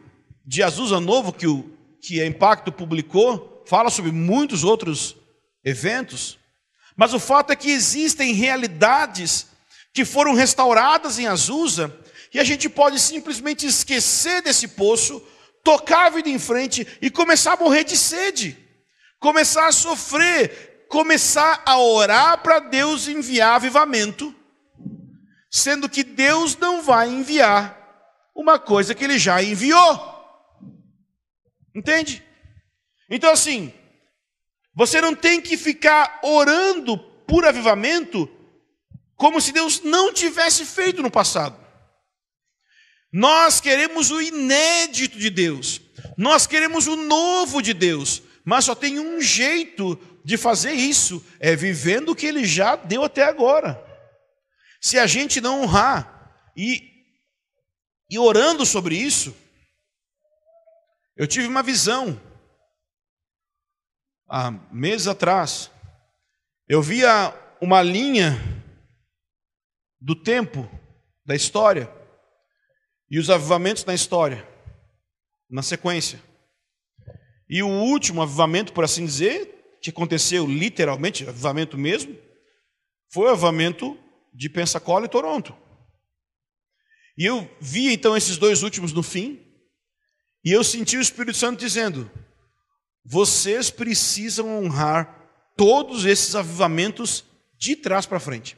[0.43, 1.71] de Azusa Novo, que, o,
[2.01, 5.15] que a Impacto publicou, fala sobre muitos outros
[5.63, 6.39] eventos.
[6.95, 9.45] Mas o fato é que existem realidades
[9.93, 11.95] que foram restauradas em Azusa,
[12.33, 15.21] e a gente pode simplesmente esquecer desse poço,
[15.63, 18.57] tocar a vida em frente e começar a morrer de sede,
[19.19, 24.33] começar a sofrer, começar a orar para Deus enviar avivamento,
[25.51, 27.77] sendo que Deus não vai enviar
[28.37, 30.15] uma coisa que ele já enviou.
[31.75, 32.23] Entende?
[33.09, 33.73] Então, assim,
[34.75, 38.29] você não tem que ficar orando por avivamento
[39.15, 41.57] como se Deus não tivesse feito no passado.
[43.11, 45.81] Nós queremos o inédito de Deus,
[46.15, 51.55] nós queremos o novo de Deus, mas só tem um jeito de fazer isso: é
[51.55, 53.83] vivendo o que Ele já deu até agora.
[54.79, 56.96] Se a gente não honrar e,
[58.09, 59.35] e orando sobre isso,
[61.15, 62.19] eu tive uma visão
[64.29, 65.71] há meses atrás.
[66.67, 68.37] Eu via uma linha
[69.99, 70.69] do tempo,
[71.25, 71.91] da história,
[73.09, 74.47] e os avivamentos na história,
[75.49, 76.21] na sequência.
[77.49, 82.15] E o último avivamento, por assim dizer, que aconteceu literalmente, avivamento mesmo,
[83.09, 83.97] foi o avivamento
[84.33, 85.55] de Pensacola e Toronto.
[87.17, 89.41] E eu vi então esses dois últimos no fim,
[90.43, 92.09] e eu senti o Espírito Santo dizendo:
[93.03, 97.23] vocês precisam honrar todos esses avivamentos
[97.57, 98.57] de trás para frente.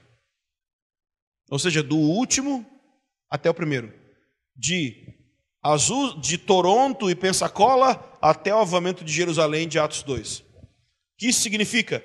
[1.49, 2.65] Ou seja, do último
[3.29, 3.93] até o primeiro.
[4.55, 5.15] De
[5.63, 10.39] Azul, de Toronto e Pensacola até o avivamento de Jerusalém de Atos 2.
[10.39, 10.43] O
[11.17, 12.03] que isso significa?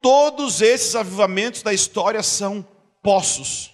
[0.00, 2.62] Todos esses avivamentos da história são
[3.02, 3.70] poços.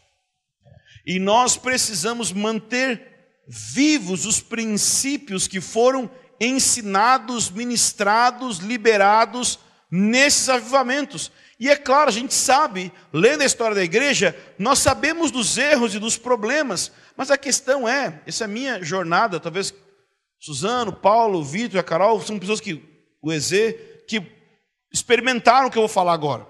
[1.06, 9.58] E nós precisamos manter vivos os princípios que foram ensinados, ministrados, liberados
[9.90, 11.30] nesses avivamentos.
[11.58, 15.94] E é claro, a gente sabe, lendo a história da igreja, nós sabemos dos erros
[15.94, 19.72] e dos problemas, mas a questão é, essa é a minha jornada, talvez
[20.38, 22.82] Suzano, Paulo, Vitor e a Carol são pessoas que,
[23.22, 23.50] o EZ,
[24.06, 24.22] que
[24.92, 26.46] experimentaram o que eu vou falar agora.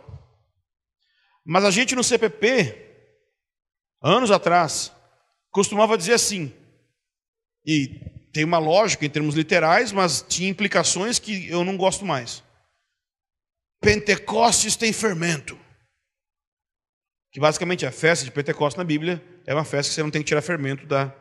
[1.45, 2.86] Mas a gente no CPP,
[4.07, 4.93] anos atrás,
[5.51, 6.53] costumava dizer assim,
[7.67, 8.01] e
[8.33, 12.45] tem uma lógica em termos literais, mas tinha implicações que eu não gosto mais.
[13.81, 15.59] Pentecostes tem fermento.
[17.33, 20.23] Que basicamente a festa de Pentecostes na Bíblia é uma festa que você não tem
[20.23, 21.13] que tirar fermento da.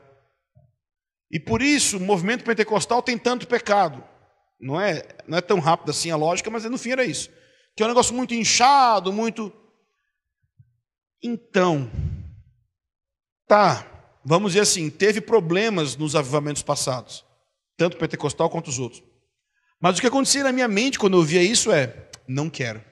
[1.31, 4.03] E por isso o movimento pentecostal tem tanto pecado.
[4.59, 7.29] Não é, não é tão rápido assim a lógica, mas no fim era isso.
[7.75, 9.51] Que é um negócio muito inchado, muito.
[11.21, 11.91] Então,
[13.47, 13.85] tá,
[14.23, 17.25] vamos dizer assim, teve problemas nos avivamentos passados,
[17.77, 19.03] tanto pentecostal quanto os outros.
[19.79, 22.83] Mas o que acontecia na minha mente quando eu via isso é: não quero.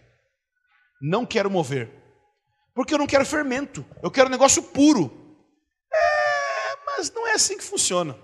[1.01, 1.89] Não quero mover.
[2.73, 3.85] Porque eu não quero fermento.
[4.01, 5.11] Eu quero um negócio puro.
[5.91, 8.17] É, mas não é assim que funciona.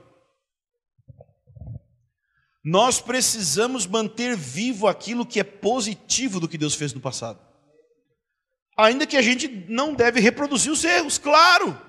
[2.63, 7.39] Nós precisamos manter vivo aquilo que é positivo do que Deus fez no passado.
[8.77, 11.88] Ainda que a gente não deve reproduzir os erros, claro.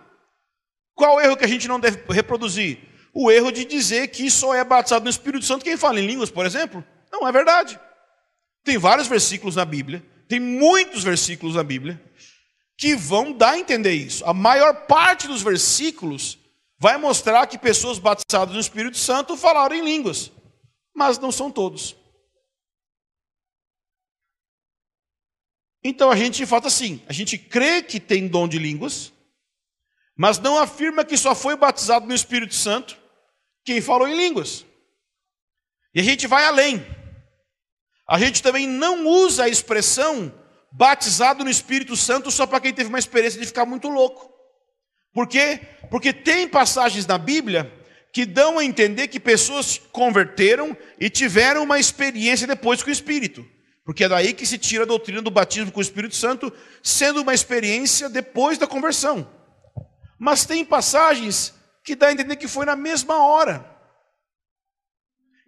[1.01, 2.79] Qual erro que a gente não deve reproduzir?
[3.15, 6.31] O erro de dizer que só é batizado no Espírito Santo quem fala em línguas,
[6.31, 6.85] por exemplo.
[7.11, 7.81] Não é verdade.
[8.63, 11.99] Tem vários versículos na Bíblia, tem muitos versículos na Bíblia,
[12.77, 14.23] que vão dar a entender isso.
[14.27, 16.39] A maior parte dos versículos
[16.79, 20.31] vai mostrar que pessoas batizadas no Espírito Santo falaram em línguas,
[20.95, 21.97] mas não são todos.
[25.83, 29.15] Então a gente fato assim, a gente crê que tem dom de línguas,
[30.21, 32.95] mas não afirma que só foi batizado no Espírito Santo
[33.65, 34.67] quem falou em línguas.
[35.95, 36.85] E a gente vai além.
[38.07, 40.31] A gente também não usa a expressão
[40.71, 44.31] batizado no Espírito Santo só para quem teve uma experiência de ficar muito louco.
[45.15, 45.59] Por quê?
[45.91, 47.73] Porque tem passagens na Bíblia
[48.13, 53.43] que dão a entender que pessoas converteram e tiveram uma experiência depois com o Espírito.
[53.87, 56.53] Porque é daí que se tira a doutrina do batismo com o Espírito Santo,
[56.83, 59.40] sendo uma experiência depois da conversão.
[60.21, 63.65] Mas tem passagens que dá a entender que foi na mesma hora.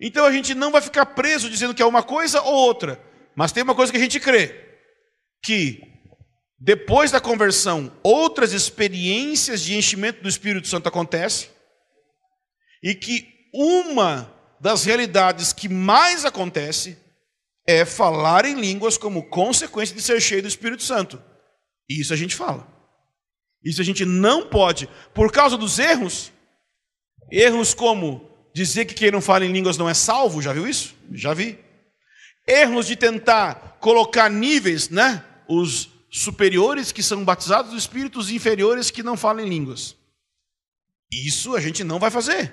[0.00, 2.98] Então a gente não vai ficar preso dizendo que é uma coisa ou outra,
[3.36, 4.80] mas tem uma coisa que a gente crê:
[5.44, 5.78] que
[6.58, 11.50] depois da conversão, outras experiências de enchimento do Espírito Santo acontecem,
[12.82, 16.98] e que uma das realidades que mais acontece
[17.66, 21.22] é falar em línguas como consequência de ser cheio do Espírito Santo.
[21.88, 22.71] E isso a gente fala.
[23.64, 26.32] Isso a gente não pode, por causa dos erros,
[27.30, 30.94] erros como dizer que quem não fala em línguas não é salvo, já viu isso?
[31.12, 31.58] Já vi.
[32.46, 35.24] Erros de tentar colocar níveis, né?
[35.48, 39.96] Os superiores que são batizados do Espírito, os inferiores que não falam em línguas.
[41.10, 42.52] Isso a gente não vai fazer.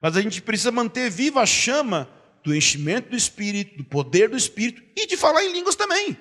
[0.00, 2.08] Mas a gente precisa manter viva a chama
[2.44, 6.18] do enchimento do Espírito, do poder do Espírito e de falar em línguas também.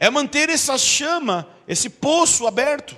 [0.00, 2.96] É manter essa chama, esse poço aberto.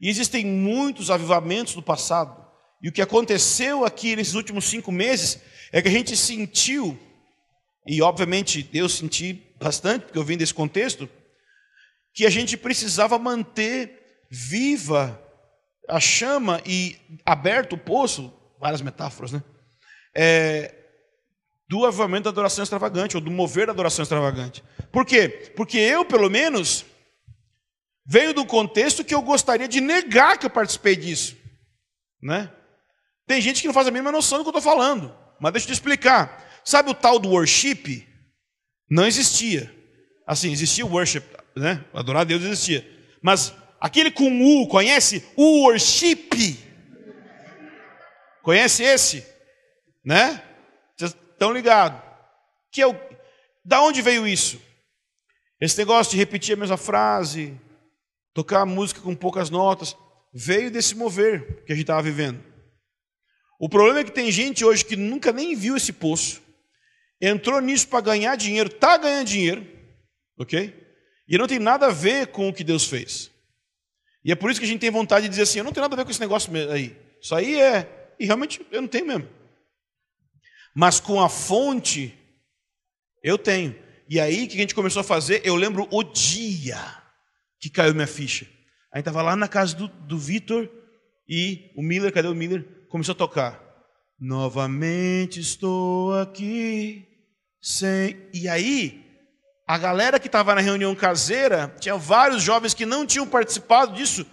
[0.00, 2.44] E existem muitos avivamentos do passado.
[2.82, 5.38] E o que aconteceu aqui nesses últimos cinco meses
[5.70, 6.98] é que a gente sentiu,
[7.86, 11.08] e obviamente eu senti bastante, porque eu vim desse contexto,
[12.12, 15.22] que a gente precisava manter viva
[15.88, 19.42] a chama e aberto o poço, várias metáforas, né?
[20.14, 20.74] É,
[21.70, 24.60] do avivamento da adoração extravagante, ou do mover da adoração extravagante.
[24.90, 25.52] Por quê?
[25.54, 26.84] Porque eu, pelo menos,
[28.04, 31.36] venho do contexto que eu gostaria de negar que eu participei disso.
[32.20, 32.50] Né?
[33.24, 35.66] Tem gente que não faz a mínima noção do que eu estou falando, mas deixa
[35.66, 36.44] eu te explicar.
[36.64, 38.04] Sabe o tal do worship?
[38.90, 39.72] Não existia.
[40.26, 41.22] Assim, existia o worship,
[41.54, 41.84] né?
[41.94, 42.84] Adorar a Deus existia.
[43.22, 45.24] Mas aquele com U, conhece?
[45.36, 46.58] O worship.
[48.42, 49.24] Conhece esse?
[50.04, 50.42] Né?
[51.40, 51.98] Estão ligados?
[52.70, 52.94] Que é o...
[53.64, 54.60] Da onde veio isso?
[55.58, 57.58] Esse negócio de repetir a mesma frase,
[58.34, 59.96] tocar música com poucas notas,
[60.34, 62.44] veio desse mover que a gente estava vivendo.
[63.58, 66.42] O problema é que tem gente hoje que nunca nem viu esse poço,
[67.18, 69.66] entrou nisso para ganhar dinheiro, está ganhando dinheiro,
[70.38, 70.74] ok?
[71.26, 73.30] E não tem nada a ver com o que Deus fez.
[74.22, 75.84] E é por isso que a gente tem vontade de dizer assim: eu não tenho
[75.84, 76.94] nada a ver com esse negócio aí.
[77.18, 78.14] Isso aí é.
[78.18, 79.39] E realmente eu não tenho mesmo.
[80.74, 82.16] Mas com a fonte,
[83.22, 83.74] eu tenho.
[84.08, 86.78] E aí que a gente começou a fazer, eu lembro o dia
[87.60, 88.46] que caiu minha ficha.
[88.92, 90.68] Aí estava lá na casa do, do Vitor
[91.28, 92.66] e o Miller, cadê o Miller?
[92.88, 93.62] Começou a tocar.
[94.18, 97.06] Novamente estou aqui.
[97.62, 98.16] Sem...
[98.34, 99.04] E aí,
[99.66, 104.26] a galera que estava na reunião caseira, tinha vários jovens que não tinham participado disso.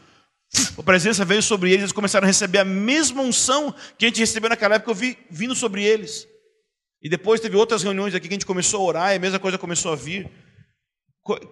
[0.77, 4.19] A presença veio sobre eles, eles começaram a receber a mesma unção que a gente
[4.19, 6.27] recebeu naquela época, eu vi vindo sobre eles.
[7.01, 9.39] E depois teve outras reuniões aqui que a gente começou a orar e a mesma
[9.39, 10.31] coisa começou a vir.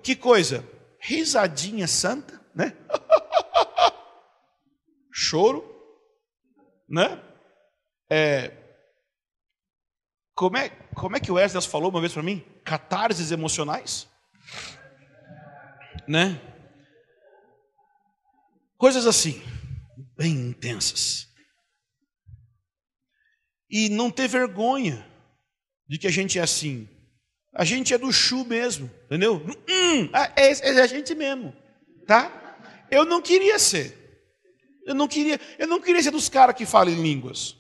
[0.02, 0.68] Que coisa?
[1.00, 2.74] Risadinha santa, né?
[5.12, 5.64] Choro,
[6.90, 7.22] né?
[8.10, 8.52] É,
[10.36, 12.44] como, é, como é que o Wesley falou uma vez para mim?
[12.64, 14.08] Catarses emocionais,
[16.06, 16.42] né?
[18.78, 19.42] Coisas assim,
[20.18, 21.28] bem intensas.
[23.70, 25.06] E não ter vergonha
[25.88, 26.88] de que a gente é assim.
[27.54, 29.42] A gente é do chu mesmo, entendeu?
[29.70, 31.56] Hum, é, é a gente mesmo,
[32.06, 32.58] tá?
[32.92, 34.06] Eu não queria ser.
[34.86, 37.56] Eu não queria, eu não queria ser dos caras que falam em línguas.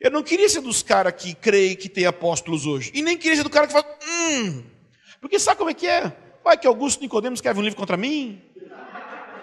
[0.00, 2.90] Eu não queria ser dos caras que creem que tem apóstolos hoje.
[2.94, 4.64] E nem queria ser do cara que fala, hum.
[5.20, 6.16] Porque sabe como é que é?
[6.42, 8.40] Vai que Augusto Nicodemos escreve um livro contra mim,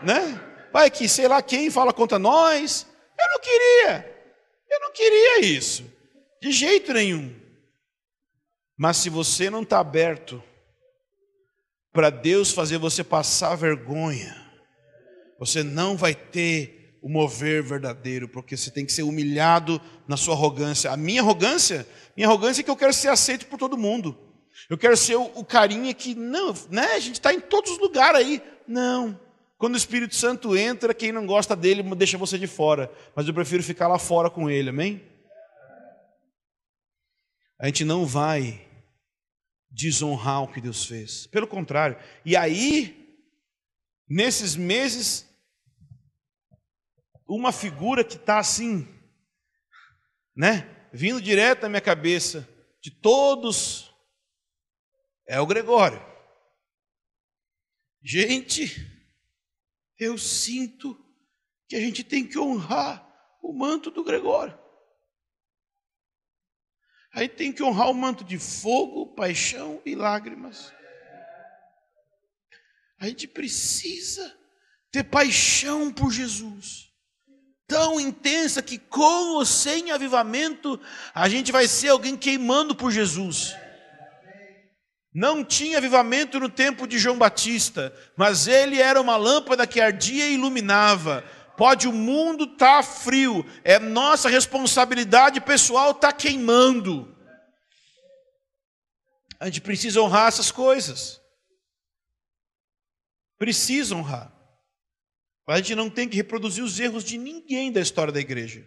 [0.01, 0.41] né?
[0.77, 2.85] Vai que sei lá quem fala contra nós.
[3.19, 4.15] Eu não queria.
[4.69, 5.83] Eu não queria isso.
[6.39, 7.35] De jeito nenhum.
[8.77, 10.41] Mas se você não está aberto
[11.91, 14.39] para Deus fazer você passar vergonha,
[15.39, 20.35] você não vai ter o mover verdadeiro, porque você tem que ser humilhado na sua
[20.35, 20.91] arrogância.
[20.91, 24.15] A minha arrogância, minha arrogância é que eu quero ser aceito por todo mundo.
[24.69, 28.19] Eu quero ser o, carinha que, não, né, a gente está em todos os lugares
[28.19, 28.43] aí.
[28.67, 29.19] Não.
[29.57, 32.91] Quando o Espírito Santo entra, quem não gosta dele deixa você de fora.
[33.15, 35.03] Mas eu prefiro ficar lá fora com ele, amém?
[37.59, 38.67] A gente não vai
[39.69, 41.25] desonrar o que Deus fez.
[41.25, 41.97] Pelo contrário.
[42.23, 43.19] E aí,
[44.07, 45.27] nesses meses,
[47.27, 48.87] uma figura que está assim,
[50.35, 50.69] né?
[50.93, 52.47] Vindo direto na minha cabeça,
[52.79, 53.91] de todos,
[55.27, 55.99] é o Gregório.
[58.03, 58.96] Gente,
[59.99, 60.97] eu sinto
[61.67, 63.05] que a gente tem que honrar
[63.41, 64.57] o manto do Gregório.
[67.13, 70.71] A gente tem que honrar o manto de fogo, paixão e lágrimas.
[72.99, 74.37] A gente precisa
[74.91, 76.91] ter paixão por Jesus.
[77.67, 80.79] Tão intensa que com ou sem avivamento,
[81.13, 83.55] a gente vai ser alguém queimando por Jesus.
[85.17, 90.27] Não tinha avivamento no tempo de João Batista, mas ele era uma lâmpada que ardia
[90.27, 91.23] e iluminava.
[91.57, 97.17] Pode o mundo estar tá frio, é nossa responsabilidade pessoal estar tá queimando.
[99.39, 101.19] A gente precisa honrar essas coisas.
[103.39, 104.31] Precisa honrar.
[105.47, 108.63] A gente não tem que reproduzir os erros de ninguém da história da igreja.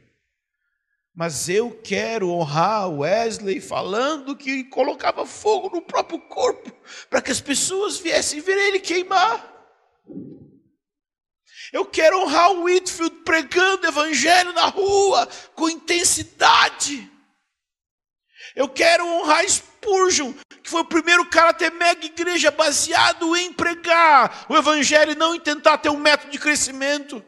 [1.14, 6.72] Mas eu quero honrar Wesley falando que colocava fogo no próprio corpo
[7.08, 9.48] para que as pessoas viessem ver ele queimar.
[11.72, 17.10] Eu quero honrar o Whitfield pregando evangelho na rua com intensidade.
[18.56, 20.32] Eu quero honrar Spurgeon
[20.70, 25.34] foi o primeiro cara a ter mega igreja baseado em pregar o evangelho e não
[25.34, 27.24] em tentar ter um método de crescimento.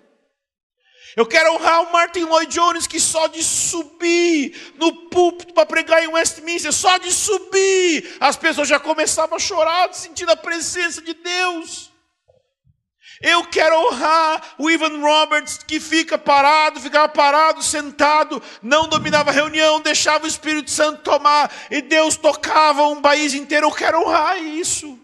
[1.17, 6.03] Eu quero honrar o Martin Lloyd Jones, que só de subir no púlpito para pregar
[6.03, 11.13] em Westminster, só de subir, as pessoas já começavam a chorar, sentindo a presença de
[11.13, 11.93] Deus.
[13.21, 19.35] Eu quero honrar o Ivan Roberts, que fica parado, ficava parado, sentado, não dominava a
[19.35, 23.67] reunião, deixava o Espírito Santo tomar, e Deus tocava um país inteiro.
[23.67, 24.99] Eu quero honrar isso.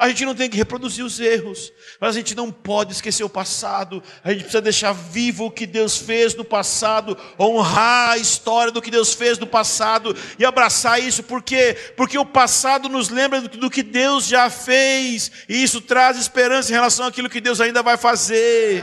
[0.00, 1.70] A gente não tem que reproduzir os erros,
[2.00, 4.02] mas a gente não pode esquecer o passado.
[4.24, 8.80] A gente precisa deixar vivo o que Deus fez no passado, honrar a história do
[8.80, 11.76] que Deus fez no passado e abraçar isso, por quê?
[11.98, 16.74] Porque o passado nos lembra do que Deus já fez, e isso traz esperança em
[16.74, 18.82] relação àquilo que Deus ainda vai fazer.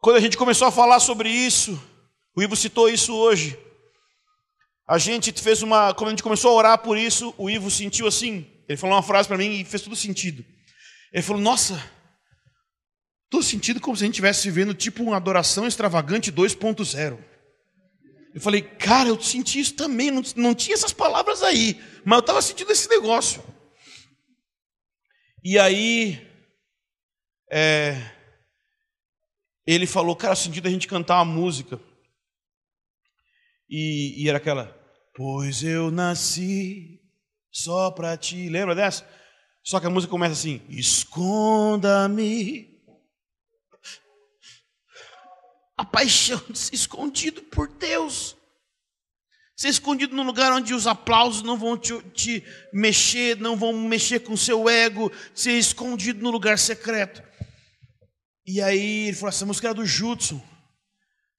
[0.00, 1.80] Quando a gente começou a falar sobre isso,
[2.34, 3.56] o Ivo citou isso hoje.
[4.88, 5.92] A gente fez uma.
[5.92, 8.46] Quando a gente começou a orar por isso, o Ivo sentiu assim.
[8.66, 10.42] Ele falou uma frase para mim e fez todo sentido.
[11.12, 11.78] Ele falou: Nossa,
[13.28, 17.18] todo sentido como se a gente estivesse vivendo tipo uma adoração extravagante 2.0.
[18.34, 22.20] Eu falei, cara, eu senti isso também, não, não tinha essas palavras aí, mas eu
[22.20, 23.42] estava sentindo esse negócio.
[25.42, 26.24] E aí,
[27.50, 27.96] é,
[29.66, 31.80] ele falou, cara, sentido a gente cantar uma música.
[33.68, 34.77] E, e era aquela,
[35.18, 37.00] Pois eu nasci
[37.50, 38.48] só para ti.
[38.48, 39.04] Lembra dessa?
[39.64, 42.78] Só que a música começa assim: Esconda-me.
[45.76, 48.36] A paixão de ser escondido por Deus.
[49.56, 54.20] Ser escondido num lugar onde os aplausos não vão te, te mexer, não vão mexer
[54.20, 55.10] com o seu ego.
[55.34, 57.24] Ser escondido no lugar secreto.
[58.46, 60.40] E aí ele falou: essa música era do Judson.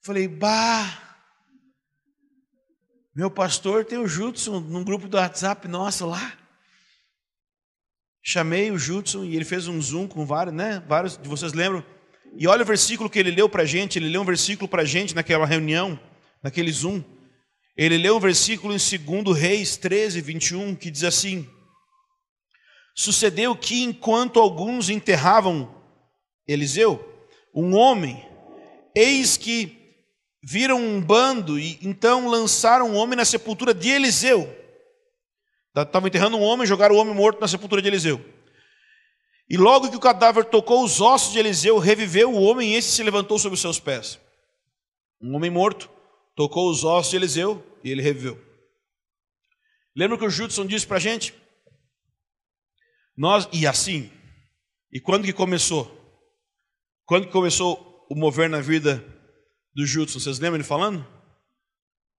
[0.03, 1.08] Falei, bah.
[3.19, 6.37] Meu pastor tem o Judson num grupo do WhatsApp nosso lá.
[8.23, 10.81] Chamei o Judson e ele fez um zoom com vários, né?
[10.87, 11.83] Vários de vocês lembram?
[12.37, 13.99] E olha o versículo que ele leu para a gente.
[13.99, 15.99] Ele leu um versículo para a gente naquela reunião,
[16.41, 17.03] naquele zoom.
[17.75, 21.45] Ele leu um versículo em 2 Reis 13, 21, que diz assim:
[22.95, 25.75] Sucedeu que enquanto alguns enterravam
[26.47, 27.05] Eliseu,
[27.53, 28.25] um homem,
[28.95, 29.78] eis que
[30.41, 34.55] viram um bando e então lançaram um homem na sepultura de Eliseu.
[35.75, 38.23] Estavam enterrando um homem, jogaram o homem morto na sepultura de Eliseu.
[39.49, 42.91] E logo que o cadáver tocou os ossos de Eliseu, reviveu o homem e esse
[42.91, 44.19] se levantou sobre os seus pés.
[45.21, 45.89] Um homem morto
[46.35, 48.39] tocou os ossos de Eliseu e ele reviveu.
[49.95, 51.33] Lembra que o Judson disse para a gente?
[53.17, 54.11] Nós, e assim,
[54.91, 55.97] e quando que começou?
[57.05, 59.03] Quando que começou o mover na vida
[59.73, 60.19] do Judson.
[60.19, 61.05] Vocês lembram ele falando?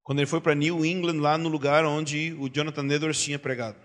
[0.02, 3.78] Quando ele foi para New England, lá no lugar onde o Jonathan Edwards tinha pregado.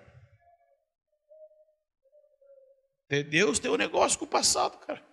[3.30, 5.04] Deus tem um negócio com o passado, cara.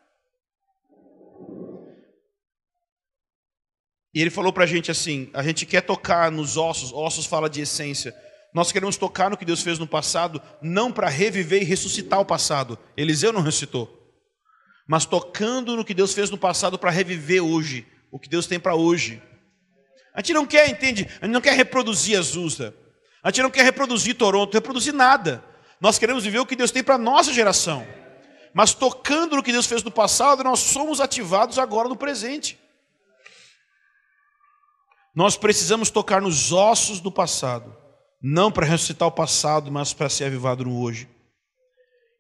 [4.14, 7.48] E ele falou para a gente assim: a gente quer tocar nos ossos, ossos fala
[7.48, 8.14] de essência.
[8.54, 12.24] Nós queremos tocar no que Deus fez no passado, não para reviver e ressuscitar o
[12.24, 12.78] passado.
[12.96, 13.88] Eliseu não ressuscitou,
[14.86, 18.60] mas tocando no que Deus fez no passado para reviver hoje, o que Deus tem
[18.60, 19.22] para hoje.
[20.14, 21.08] A gente não quer, entende?
[21.20, 22.76] A gente não quer reproduzir Azusa.
[23.22, 25.42] A gente não quer reproduzir Toronto, reproduzir nada.
[25.80, 27.86] Nós queremos viver o que Deus tem para a nossa geração.
[28.52, 32.60] Mas tocando no que Deus fez no passado, nós somos ativados agora no presente.
[35.14, 37.74] Nós precisamos tocar nos ossos do passado,
[38.22, 41.08] não para ressuscitar o passado, mas para ser avivado no hoje.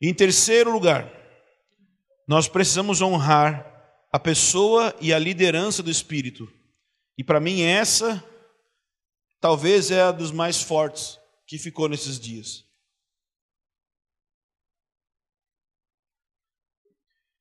[0.00, 1.10] em terceiro lugar,
[2.26, 3.71] nós precisamos honrar
[4.12, 6.52] a pessoa e a liderança do Espírito.
[7.16, 8.22] E para mim, essa
[9.40, 12.70] talvez é a dos mais fortes que ficou nesses dias.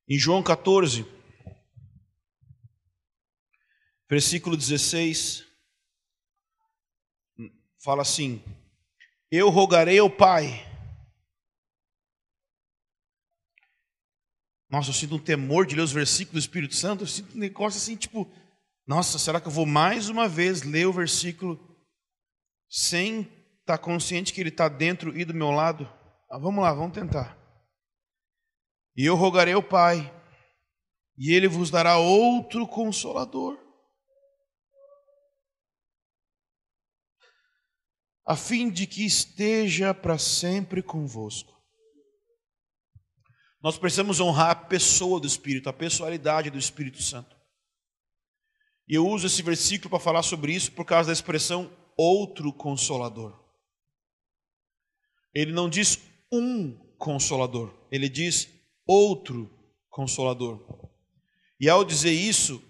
[0.08, 1.06] Em João 14,
[4.10, 5.46] versículo 16,
[7.78, 8.44] fala assim:
[9.30, 10.71] Eu rogarei ao Pai
[14.72, 17.04] Nossa, eu sinto um temor de ler os versículos do Espírito Santo.
[17.04, 18.32] Eu sinto um negócio assim, tipo,
[18.88, 21.60] nossa, será que eu vou mais uma vez ler o versículo
[22.70, 23.20] sem
[23.60, 25.92] estar tá consciente que ele está dentro e do meu lado?
[26.32, 27.38] Ah, vamos lá, vamos tentar.
[28.96, 30.10] E eu rogarei ao Pai,
[31.18, 33.58] e ele vos dará outro consolador,
[38.26, 41.51] a fim de que esteja para sempre convosco
[43.62, 47.36] nós precisamos honrar a pessoa do Espírito, a pessoalidade do Espírito Santo.
[48.88, 53.40] E eu uso esse versículo para falar sobre isso por causa da expressão outro consolador.
[55.34, 56.00] Ele não diz
[56.32, 58.50] um consolador, ele diz
[58.86, 59.50] outro
[59.90, 60.60] consolador.
[61.60, 62.62] E ao dizer isso,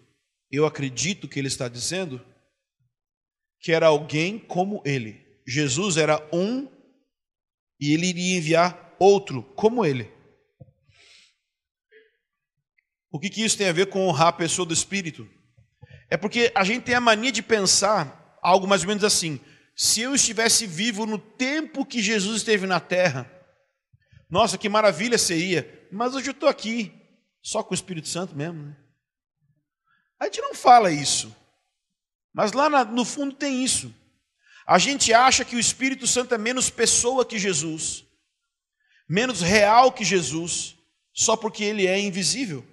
[0.51, 2.23] eu acredito que ele está dizendo
[3.59, 5.25] que era alguém como ele.
[5.47, 6.67] Jesus era um
[7.79, 10.20] e ele iria enviar outro como ele.
[13.11, 15.29] O que, que isso tem a ver com honrar a pessoa do Espírito?
[16.09, 19.39] É porque a gente tem a mania de pensar algo mais ou menos assim:
[19.75, 23.29] se eu estivesse vivo no tempo que Jesus esteve na terra,
[24.29, 26.93] nossa, que maravilha seria, mas hoje eu estou aqui,
[27.41, 28.63] só com o Espírito Santo mesmo.
[28.63, 28.77] Né?
[30.19, 31.35] A gente não fala isso,
[32.33, 33.93] mas lá no fundo tem isso.
[34.65, 38.05] A gente acha que o Espírito Santo é menos pessoa que Jesus,
[39.09, 40.77] menos real que Jesus,
[41.13, 42.65] só porque ele é invisível.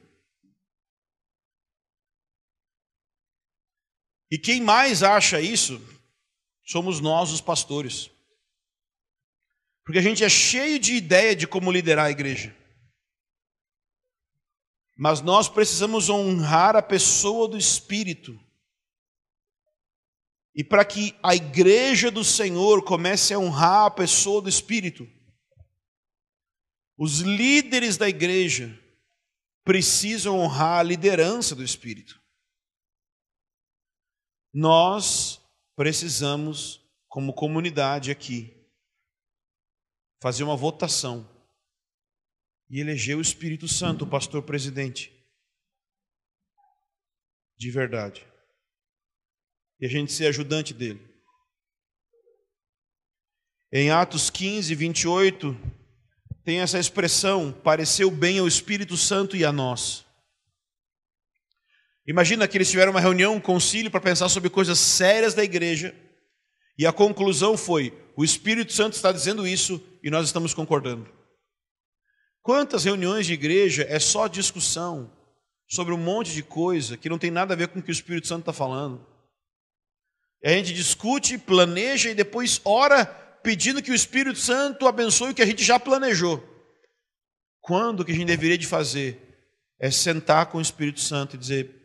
[4.31, 5.81] E quem mais acha isso
[6.65, 8.11] somos nós, os pastores.
[9.85, 12.55] Porque a gente é cheio de ideia de como liderar a igreja.
[14.95, 18.39] Mas nós precisamos honrar a pessoa do Espírito.
[20.55, 25.09] E para que a igreja do Senhor comece a honrar a pessoa do Espírito,
[26.99, 28.77] os líderes da igreja
[29.65, 32.18] precisam honrar a liderança do Espírito.
[34.53, 35.41] Nós
[35.77, 38.55] precisamos, como comunidade aqui,
[40.21, 41.29] fazer uma votação
[42.71, 45.13] e eleger o Espírito Santo, o pastor presidente.
[47.57, 48.27] De verdade.
[49.81, 51.07] E a gente ser ajudante dele.
[53.73, 55.55] Em Atos 15, 28,
[56.45, 60.08] tem essa expressão: pareceu bem ao Espírito Santo e a nós.
[62.09, 65.95] Imagina que eles tiveram uma reunião, um concílio para pensar sobre coisas sérias da igreja,
[66.79, 71.07] e a conclusão foi: o Espírito Santo está dizendo isso e nós estamos concordando.
[72.41, 75.13] Quantas reuniões de igreja é só discussão
[75.69, 77.93] sobre um monte de coisa que não tem nada a ver com o que o
[77.93, 79.07] Espírito Santo está falando?
[80.43, 83.05] A gente discute, planeja e depois ora
[83.43, 86.43] pedindo que o Espírito Santo abençoe o que a gente já planejou.
[87.61, 89.21] Quando que a gente deveria de fazer
[89.79, 91.78] é sentar com o Espírito Santo e dizer: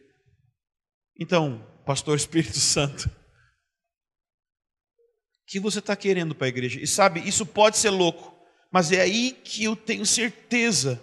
[1.19, 3.11] então, pastor Espírito Santo, o
[5.47, 6.81] que você está querendo para a igreja?
[6.81, 8.33] E sabe, isso pode ser louco,
[8.71, 11.01] mas é aí que eu tenho certeza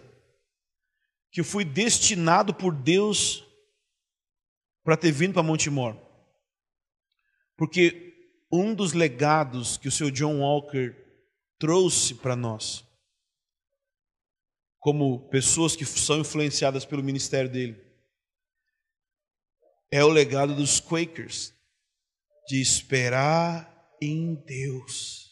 [1.31, 3.47] que eu fui destinado por Deus
[4.82, 5.97] para ter vindo para Montemor.
[7.57, 8.11] Porque
[8.51, 10.97] um dos legados que o seu John Walker
[11.59, 12.85] trouxe para nós,
[14.78, 17.90] como pessoas que são influenciadas pelo ministério dele,
[19.91, 21.53] é o legado dos Quakers
[22.47, 23.69] de esperar
[24.01, 25.31] em Deus.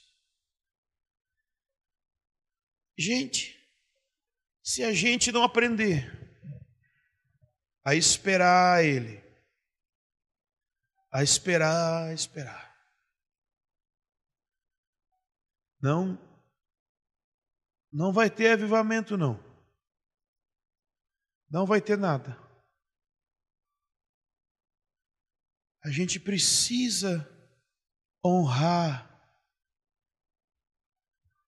[2.99, 3.57] Gente,
[4.63, 6.13] se a gente não aprender
[7.85, 9.23] a esperar Ele,
[11.13, 12.69] a esperar, a esperar,
[15.81, 16.19] não,
[17.93, 19.43] não vai ter avivamento, não.
[21.49, 22.48] Não vai ter nada.
[25.89, 27.27] A gente precisa
[28.23, 29.09] honrar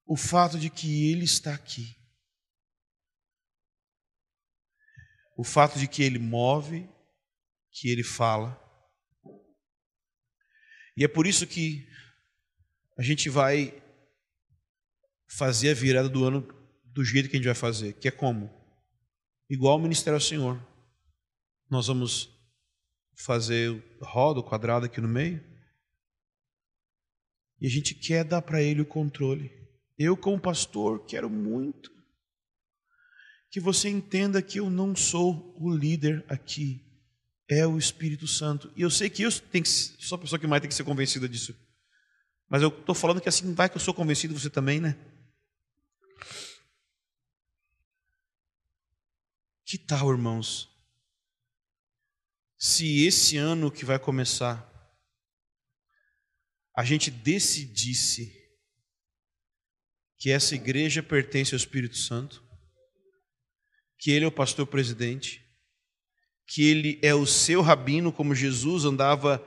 [0.07, 1.95] o fato de que Ele está aqui.
[5.37, 6.89] O fato de que Ele move,
[7.71, 8.59] que Ele fala.
[10.97, 11.87] E é por isso que
[12.97, 13.79] a gente vai
[15.29, 16.41] fazer a virada do ano
[16.87, 18.51] do jeito que a gente vai fazer, que é como?
[19.51, 20.59] Igual o ministério ao Senhor.
[21.69, 22.40] Nós vamos
[23.21, 25.45] fazer roda, o quadrado aqui no meio.
[27.61, 29.53] E a gente quer dar para ele o controle.
[29.99, 31.91] Eu, como pastor, quero muito
[33.51, 36.87] que você entenda que eu não sou o líder aqui,
[37.49, 38.73] é o Espírito Santo.
[38.77, 40.85] E eu sei que eu tenho que, sou a pessoa que mais tem que ser
[40.85, 41.55] convencida disso.
[42.49, 44.97] Mas eu estou falando que assim vai que eu sou convencido, você também, né?
[49.65, 50.70] Que tal, irmãos,
[52.63, 54.69] se esse ano que vai começar,
[56.77, 58.39] a gente decidisse
[60.19, 62.45] que essa igreja pertence ao Espírito Santo,
[63.99, 65.43] que ele é o pastor presidente,
[66.47, 69.39] que ele é o seu rabino, como Jesus andava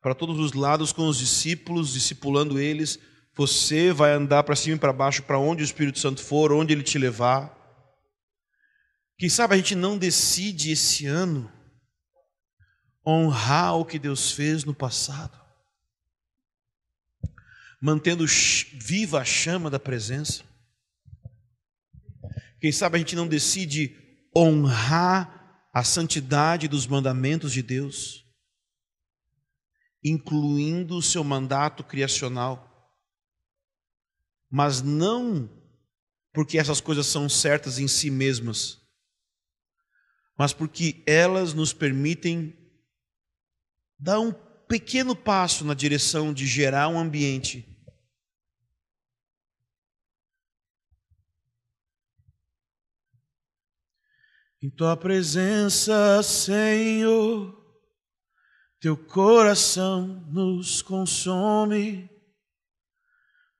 [0.00, 2.96] para todos os lados com os discípulos, discipulando eles,
[3.34, 6.72] você vai andar para cima e para baixo para onde o Espírito Santo for, onde
[6.72, 7.58] ele te levar.
[9.18, 11.50] Quem sabe a gente não decide esse ano
[13.06, 15.40] honrar o que Deus fez no passado.
[17.84, 18.24] mantendo
[18.74, 20.44] viva a chama da presença.
[22.60, 23.96] Quem sabe a gente não decide
[24.36, 28.24] honrar a santidade dos mandamentos de Deus,
[30.04, 32.68] incluindo o seu mandato criacional,
[34.48, 35.50] mas não
[36.32, 38.80] porque essas coisas são certas em si mesmas,
[40.38, 42.61] mas porque elas nos permitem
[44.02, 44.32] dar um
[44.66, 47.68] pequeno passo na direção de gerar um ambiente
[54.64, 57.52] Em tua presença, Senhor,
[58.78, 62.08] teu coração nos consome,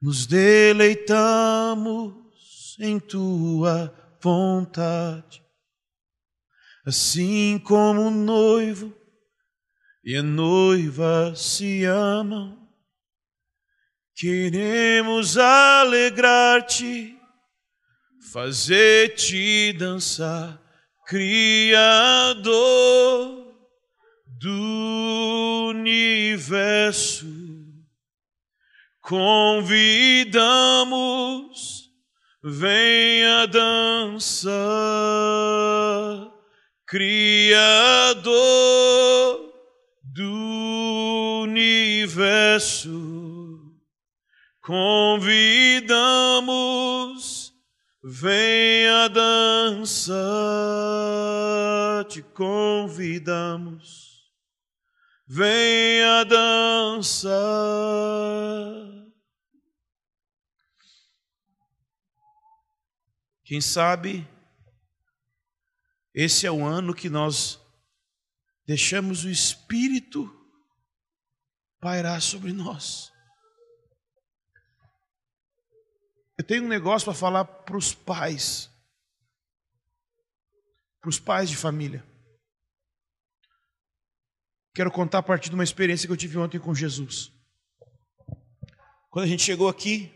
[0.00, 2.14] nos deleitamos
[2.78, 3.92] em tua
[4.22, 5.42] vontade.
[6.86, 9.01] Assim como o noivo
[10.04, 12.58] e a noiva se amam,
[14.16, 17.16] queremos alegrar-te,
[18.32, 20.60] fazer-te dançar
[21.06, 22.42] Criador
[24.26, 27.26] do universo,
[29.00, 29.92] convidamos,
[32.42, 34.50] venha dançar,
[36.86, 38.32] Criador
[42.52, 43.72] universo,
[44.60, 45.52] convidamos
[48.04, 50.18] Venha dançar,
[52.08, 54.10] te convidamos.
[55.24, 57.30] Venha dançar.
[63.44, 64.28] Quem sabe
[66.12, 67.60] esse é o ano que nós
[68.66, 70.41] deixamos o Espírito
[71.82, 73.12] pairar sobre nós.
[76.38, 78.70] Eu tenho um negócio para falar para os pais,
[81.00, 82.06] para os pais de família.
[84.72, 87.32] Quero contar a partir de uma experiência que eu tive ontem com Jesus.
[89.10, 90.10] Quando a gente chegou aqui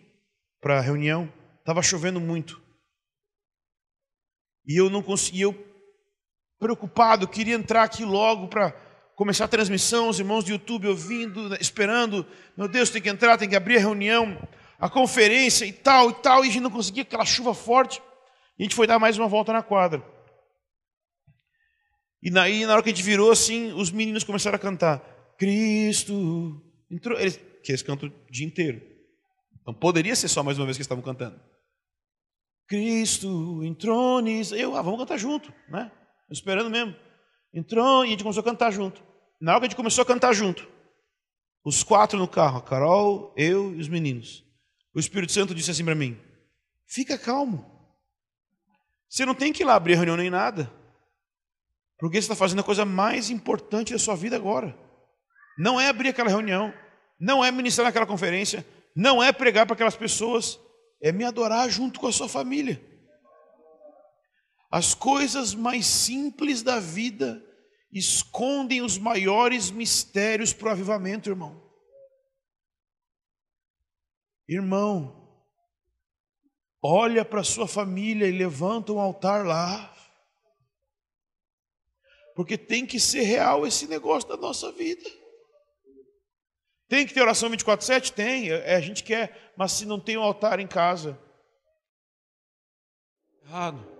[0.60, 2.62] para a reunião, estava chovendo muito.
[4.64, 5.76] E eu não conseguia, eu
[6.60, 8.85] preocupado, queria entrar aqui logo para
[9.16, 12.24] começar a transmissão, os irmãos do YouTube ouvindo, esperando.
[12.56, 14.38] Meu Deus, tem que entrar, tem que abrir a reunião
[14.78, 18.00] a conferência e tal e tal, e a gente não conseguia aquela chuva forte.
[18.58, 20.04] E a gente foi dar mais uma volta na quadra.
[22.22, 25.00] E daí, na hora que a gente virou assim, os meninos começaram a cantar:
[25.38, 27.18] Cristo entrou.
[27.18, 28.80] Eles, que eles cantam o dia inteiro.
[29.60, 31.40] Então poderia ser só mais uma vez que eles estavam cantando.
[32.68, 34.54] Cristo entrou nisso.
[34.54, 35.90] Eu, ah, vamos cantar junto, né?
[36.30, 36.94] Esperando mesmo.
[37.52, 39.02] Entrou e a gente começou a cantar junto.
[39.40, 40.66] Na hora que a gente começou a cantar junto,
[41.64, 44.44] os quatro no carro, a Carol, eu e os meninos.
[44.94, 46.18] O Espírito Santo disse assim para mim:
[46.86, 47.64] fica calmo.
[49.08, 50.70] Você não tem que ir lá abrir reunião nem nada.
[51.98, 54.76] Porque você está fazendo a coisa mais importante da sua vida agora.
[55.58, 56.72] Não é abrir aquela reunião,
[57.18, 60.60] não é ministrar naquela conferência, não é pregar para aquelas pessoas,
[61.02, 62.80] é me adorar junto com a sua família.
[64.70, 67.42] As coisas mais simples da vida
[67.92, 71.64] escondem os maiores mistérios para o avivamento, irmão.
[74.48, 75.28] Irmão,
[76.82, 79.92] olha para sua família e levanta um altar lá.
[82.34, 85.08] Porque tem que ser real esse negócio da nossa vida.
[86.88, 88.12] Tem que ter oração 24/7?
[88.12, 91.18] Tem, é, a gente quer, mas se não tem um altar em casa,
[93.42, 93.95] errado.